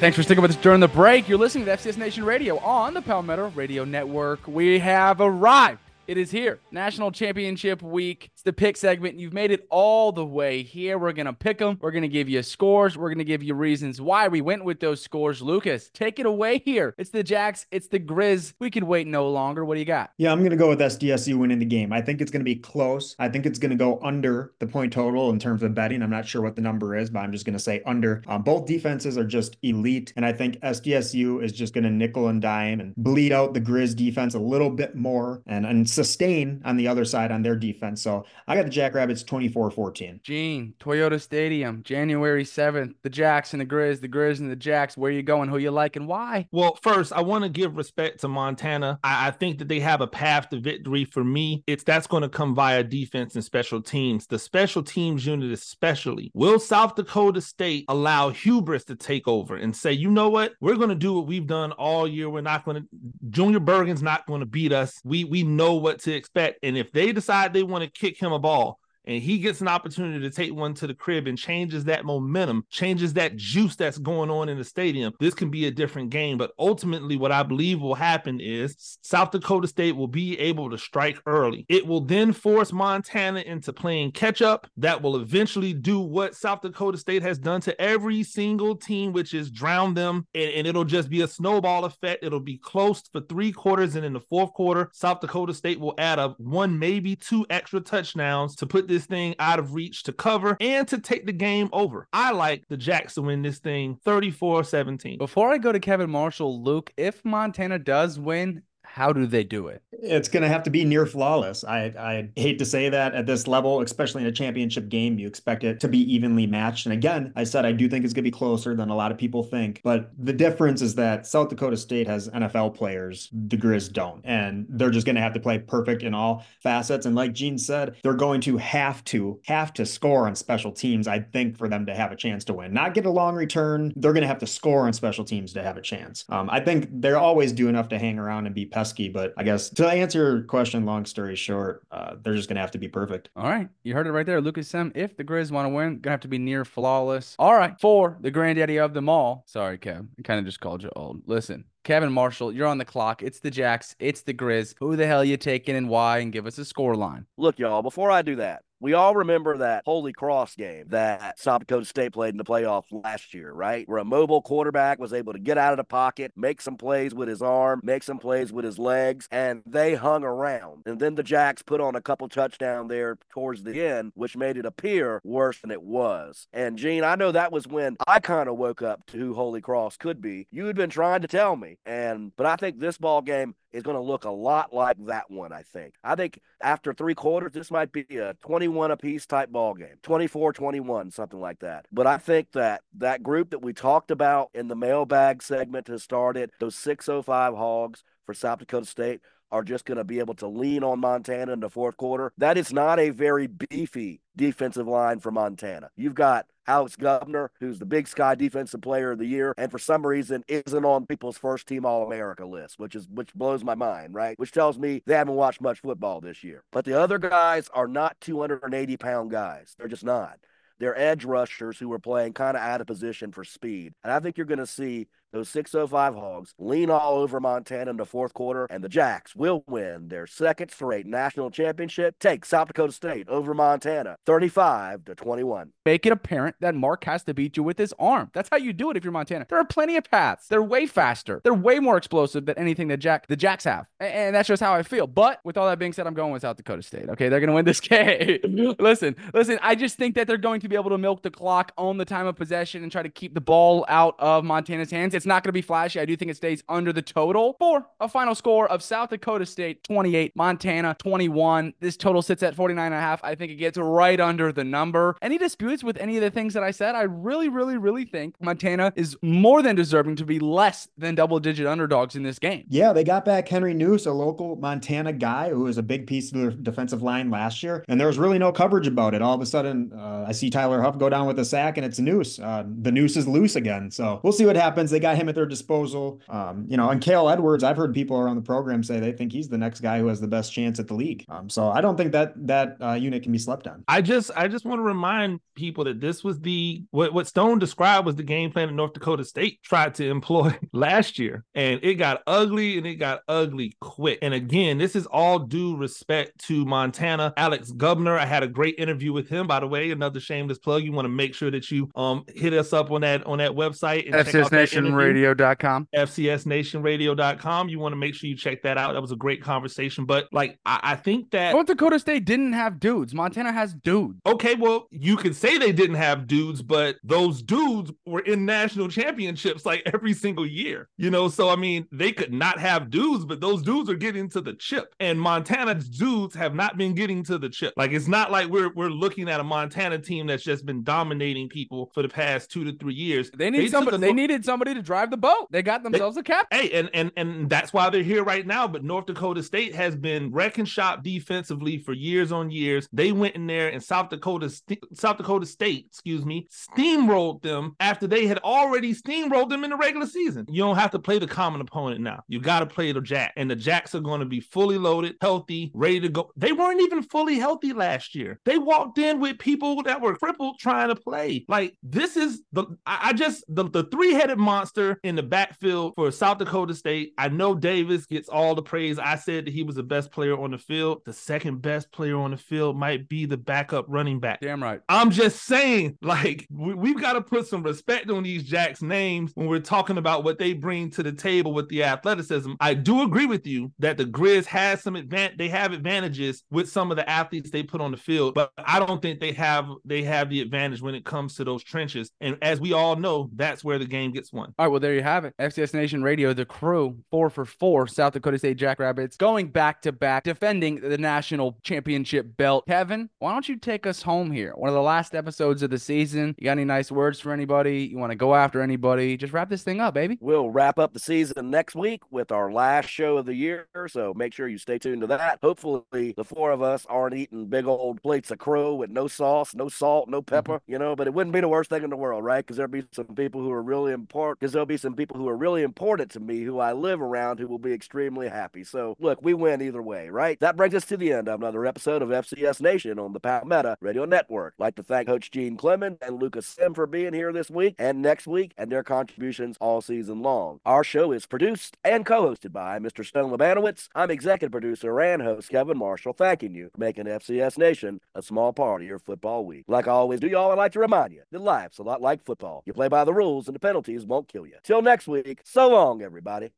[0.00, 1.28] Thanks for sticking with us during the break.
[1.28, 4.48] You're listening to FCS Nation Radio on the Palmetto Radio Network.
[4.48, 5.78] We have arrived
[6.10, 6.58] it is here.
[6.72, 8.30] National Championship Week.
[8.32, 9.20] It's the pick segment.
[9.20, 10.98] You've made it all the way here.
[10.98, 11.78] We're going to pick them.
[11.80, 12.98] We're going to give you scores.
[12.98, 15.40] We're going to give you reasons why we went with those scores.
[15.40, 16.96] Lucas, take it away here.
[16.98, 17.66] It's the Jacks.
[17.70, 18.54] It's the Grizz.
[18.58, 19.64] We can wait no longer.
[19.64, 20.10] What do you got?
[20.16, 21.92] Yeah, I'm going to go with SDSU winning the game.
[21.92, 23.14] I think it's going to be close.
[23.20, 26.02] I think it's going to go under the point total in terms of betting.
[26.02, 28.24] I'm not sure what the number is, but I'm just going to say under.
[28.26, 30.12] Um, both defenses are just elite.
[30.16, 33.60] And I think SDSU is just going to nickel and dime and bleed out the
[33.60, 37.56] Grizz defense a little bit more and, and sustain on the other side on their
[37.56, 38.02] defense.
[38.02, 40.20] So I got the Jackrabbits 24 14.
[40.22, 42.94] Gene, Toyota Stadium, January 7th.
[43.02, 44.96] The Jacks and the Grizz, the Grizz and the Jacks.
[44.96, 45.48] Where you going?
[45.48, 46.46] Who you like and why?
[46.52, 48.98] Well, first, I want to give respect to Montana.
[49.04, 51.62] I, I think that they have a path to victory for me.
[51.66, 54.26] It's that's going to come via defense and special teams.
[54.26, 56.30] The special teams unit, especially.
[56.34, 60.54] Will South Dakota State allow hubris to take over and say, you know what?
[60.60, 62.30] We're going to do what we've done all year.
[62.30, 62.88] We're not going to,
[63.30, 65.00] Junior Bergen's not going to beat us.
[65.04, 66.60] We, we know what to expect.
[66.62, 68.78] And if they decide they want to kick him a ball,
[69.10, 72.64] and he gets an opportunity to take one to the crib and changes that momentum,
[72.70, 76.38] changes that juice that's going on in the stadium, this can be a different game.
[76.38, 80.78] But ultimately, what I believe will happen is South Dakota State will be able to
[80.78, 81.66] strike early.
[81.68, 84.68] It will then force Montana into playing catch up.
[84.76, 89.34] That will eventually do what South Dakota State has done to every single team, which
[89.34, 90.26] is drown them.
[90.36, 92.22] And, and it'll just be a snowball effect.
[92.22, 93.96] It'll be close for three quarters.
[93.96, 97.80] And in the fourth quarter, South Dakota State will add up one, maybe two extra
[97.80, 101.68] touchdowns to put this thing out of reach to cover and to take the game
[101.72, 102.08] over.
[102.12, 105.18] I like the Jacks to win this thing 34 17.
[105.18, 108.62] Before I go to Kevin Marshall, Luke, if Montana does win,
[108.92, 109.82] how do they do it?
[109.92, 111.62] It's going to have to be near flawless.
[111.62, 115.28] I, I hate to say that at this level, especially in a championship game, you
[115.28, 116.86] expect it to be evenly matched.
[116.86, 119.12] And again, I said I do think it's going to be closer than a lot
[119.12, 119.80] of people think.
[119.84, 124.22] But the difference is that South Dakota State has NFL players, the Grizz don't.
[124.24, 127.06] And they're just going to have to play perfect in all facets.
[127.06, 131.06] And like Gene said, they're going to have to have to score on special teams,
[131.06, 132.72] I think, for them to have a chance to win.
[132.72, 133.92] Not get a long return.
[133.94, 136.24] They're going to have to score on special teams to have a chance.
[136.28, 139.44] Um, I think they're always do enough to hang around and be pesky, but I
[139.44, 142.88] guess to answer your question, long story short, uh, they're just gonna have to be
[142.88, 143.28] perfect.
[143.36, 144.90] All right, you heard it right there, Lucas Sem.
[144.94, 147.36] If the Grizz want to win, gonna have to be near flawless.
[147.38, 149.44] All right, for the granddaddy of them all.
[149.46, 151.22] Sorry, Kev, I kind of just called you old.
[151.26, 153.22] Listen, Kevin Marshall, you're on the clock.
[153.22, 153.94] It's the Jacks.
[153.98, 154.74] It's the Grizz.
[154.78, 156.18] Who the hell you taking and why?
[156.18, 157.26] And give us a score line.
[157.36, 161.60] Look, y'all, before I do that, we all remember that Holy Cross game that South
[161.60, 163.86] Dakota State played in the playoffs last year, right?
[163.88, 167.14] Where a mobile quarterback was able to get out of the pocket, make some plays
[167.14, 170.82] with his arm, make some plays with his legs, and they hung around.
[170.86, 174.56] And then the Jacks put on a couple touchdown there towards the end, which made
[174.56, 176.46] it appear worse than it was.
[176.52, 179.60] And Gene, I know that was when I kind of woke up to who Holy
[179.60, 180.46] Cross could be.
[180.50, 183.82] You had been trying to tell me, and but I think this ball game is
[183.82, 185.94] going to look a lot like that one, I think.
[186.02, 190.52] I think after three quarters, this might be a 21 apiece type ball game, 24
[190.52, 191.86] 21, something like that.
[191.92, 195.98] But I think that that group that we talked about in the mailbag segment to
[195.98, 199.20] start it, those 605 hogs for South Dakota State,
[199.52, 202.32] are just going to be able to lean on Montana in the fourth quarter.
[202.38, 205.90] That is not a very beefy defensive line for Montana.
[205.96, 209.78] You've got Alex Gubner, who's the Big Sky Defensive Player of the Year, and for
[209.80, 213.74] some reason isn't on people's first team All America list, which is which blows my
[213.74, 214.38] mind, right?
[214.38, 216.62] Which tells me they haven't watched much football this year.
[216.70, 219.74] But the other guys are not 280 pound guys.
[219.76, 220.38] They're just not.
[220.78, 223.92] They're edge rushers who are playing kind of out of position for speed.
[224.04, 227.96] And I think you're going to see those 605 Hogs lean all over Montana in
[227.96, 232.16] the fourth quarter, and the Jacks will win their second straight national championship.
[232.18, 235.72] Take South Dakota State over Montana 35 to 21.
[235.84, 238.30] Make it apparent that Mark has to beat you with his arm.
[238.34, 239.46] That's how you do it if you're Montana.
[239.48, 240.48] There are plenty of paths.
[240.48, 241.40] They're way faster.
[241.44, 243.86] They're way more explosive than anything that Jack the Jacks have.
[243.98, 245.06] And that's just how I feel.
[245.06, 247.08] But with all that being said, I'm going with South Dakota State.
[247.08, 248.38] Okay, they're gonna win this game.
[248.78, 251.72] listen, listen, I just think that they're going to be able to milk the clock,
[251.78, 255.14] own the time of possession, and try to keep the ball out of Montana's hands.
[255.20, 256.00] It's not gonna be flashy.
[256.00, 259.44] I do think it stays under the total for a final score of South Dakota
[259.44, 261.74] State 28, Montana 21.
[261.78, 263.22] This total sits at 49 and a half.
[263.22, 265.16] I think it gets right under the number.
[265.20, 266.94] Any disputes with any of the things that I said?
[266.94, 271.38] I really, really, really think Montana is more than deserving to be less than double
[271.38, 272.64] digit underdogs in this game.
[272.70, 276.32] Yeah, they got back Henry Noose, a local Montana guy who was a big piece
[276.32, 279.20] of the defensive line last year, and there was really no coverage about it.
[279.20, 281.84] All of a sudden, uh, I see Tyler Huff go down with a sack, and
[281.84, 282.38] it's Noose.
[282.38, 284.90] Uh, the Noose is loose again, so we'll see what happens.
[284.90, 286.90] They got him at their disposal, um, you know.
[286.90, 289.80] And Kale Edwards, I've heard people around the program say they think he's the next
[289.80, 291.24] guy who has the best chance at the league.
[291.28, 293.84] Um, so I don't think that that uh, unit can be slept on.
[293.88, 297.58] I just I just want to remind people that this was the what what Stone
[297.58, 301.80] described was the game plan that North Dakota State tried to employ last year, and
[301.82, 304.18] it got ugly and it got ugly quick.
[304.22, 307.32] And again, this is all due respect to Montana.
[307.36, 309.46] Alex Gubner, I had a great interview with him.
[309.46, 310.82] By the way, another shameless plug.
[310.82, 313.52] You want to make sure that you um hit us up on that on that
[313.52, 315.88] website and FCSNationRadio.com.
[315.94, 317.68] FCSNationRadio.com.
[317.68, 318.92] You want to make sure you check that out.
[318.92, 320.04] That was a great conversation.
[320.04, 323.14] But like, I, I think that North Dakota State didn't have dudes.
[323.14, 324.20] Montana has dudes.
[324.26, 328.88] Okay, well, you could say they didn't have dudes, but those dudes were in national
[328.88, 330.88] championships like every single year.
[330.96, 334.28] You know, so I mean, they could not have dudes, but those dudes are getting
[334.30, 334.94] to the chip.
[335.00, 337.74] And Montana's dudes have not been getting to the chip.
[337.76, 341.48] Like it's not like we're we're looking at a Montana team that's just been dominating
[341.48, 343.30] people for the past two to three years.
[343.30, 343.98] They need somebody.
[343.98, 345.46] They needed somebody to drive the boat.
[345.50, 346.58] They got themselves they, a captain.
[346.58, 348.66] Hey, and and and that's why they're here right now.
[348.66, 352.88] But North Dakota State has been wrecking shop defensively for years on years.
[352.92, 354.50] They went in there and South Dakota
[354.94, 359.76] South Dakota State, excuse me, steamrolled them after they had already steamrolled them in the
[359.76, 360.44] regular season.
[360.48, 362.24] You don't have to play the common opponent now.
[362.26, 365.14] You got to play the Jack, and the Jacks are going to be fully loaded,
[365.20, 366.32] healthy, ready to go.
[366.36, 368.40] They weren't even fully healthy last year.
[368.44, 371.44] They walked in with people that were crippled trying to play.
[371.48, 375.94] Like this is the I, I just the, the three headed monster in the backfield
[375.96, 377.12] for South Dakota State.
[377.18, 378.98] I know Davis gets all the praise.
[378.98, 381.02] I said that he was the best player on the field.
[381.04, 384.40] The second best player on the field might be the backup running back.
[384.40, 384.80] Damn right.
[384.88, 389.32] I'm just saying, like, we, have got to put some respect on these Jacks' names
[389.34, 392.52] when we're talking about what they bring to the table with the athleticism.
[392.60, 396.68] I do agree with you that the Grizz has some advan- they have advantages with
[396.68, 399.68] some of the athletes they put on the field, but I don't think they have
[399.84, 402.10] they have the advantage when it comes to those trenches.
[402.20, 404.54] And as we all know, that's where the game gets won.
[404.58, 405.34] All right, well there you have it.
[405.38, 409.92] FCS Nation Radio, the crew, four for four, South Dakota State Jackrabbits, going back to
[409.92, 412.64] back, defending the national championship belt.
[412.66, 414.52] Kevin, why don't you take us home here?
[414.54, 416.34] One of the last episodes of the season.
[416.38, 417.84] You got any nice words for anybody?
[417.84, 419.16] You want to go after anybody?
[419.16, 420.18] Just wrap this thing up, baby.
[420.20, 423.68] We'll wrap up the season next week with our last show of the year.
[423.88, 425.38] So make sure you stay tuned to that.
[425.42, 429.54] Hopefully, the four of us aren't eating big old plates of crow with no sauce,
[429.54, 430.72] no salt, no pepper, mm-hmm.
[430.72, 432.44] you know, but it wouldn't be the worst thing in the world, right?
[432.44, 435.28] Because there'd be some people who are really important, because there'll be some people who
[435.28, 438.64] are really important to me who I live around who will be extremely happy.
[438.64, 440.40] So look, we win either way, right?
[440.40, 443.76] That brings us to the end of another episode of FCS Nation on the Palmetto
[443.80, 444.54] Radio Network.
[444.58, 447.76] I'd like to thank Coach Gene Clement and Lucas Sim for being here this week
[447.78, 450.58] and next week and their contributions all season long.
[450.66, 453.06] Our show is produced and co-hosted by Mr.
[453.06, 453.88] Stone Labanowitz.
[453.94, 458.52] I'm executive producer and host Kevin Marshall, thanking you for making FCS Nation a small
[458.52, 459.64] part of your football week.
[459.68, 462.24] Like I always do, y'all, I'd like to remind you that life's a lot like
[462.24, 462.64] football.
[462.66, 464.54] You play by the rules and the penalties won't kill you.
[464.62, 466.50] Till next week, so long, everybody.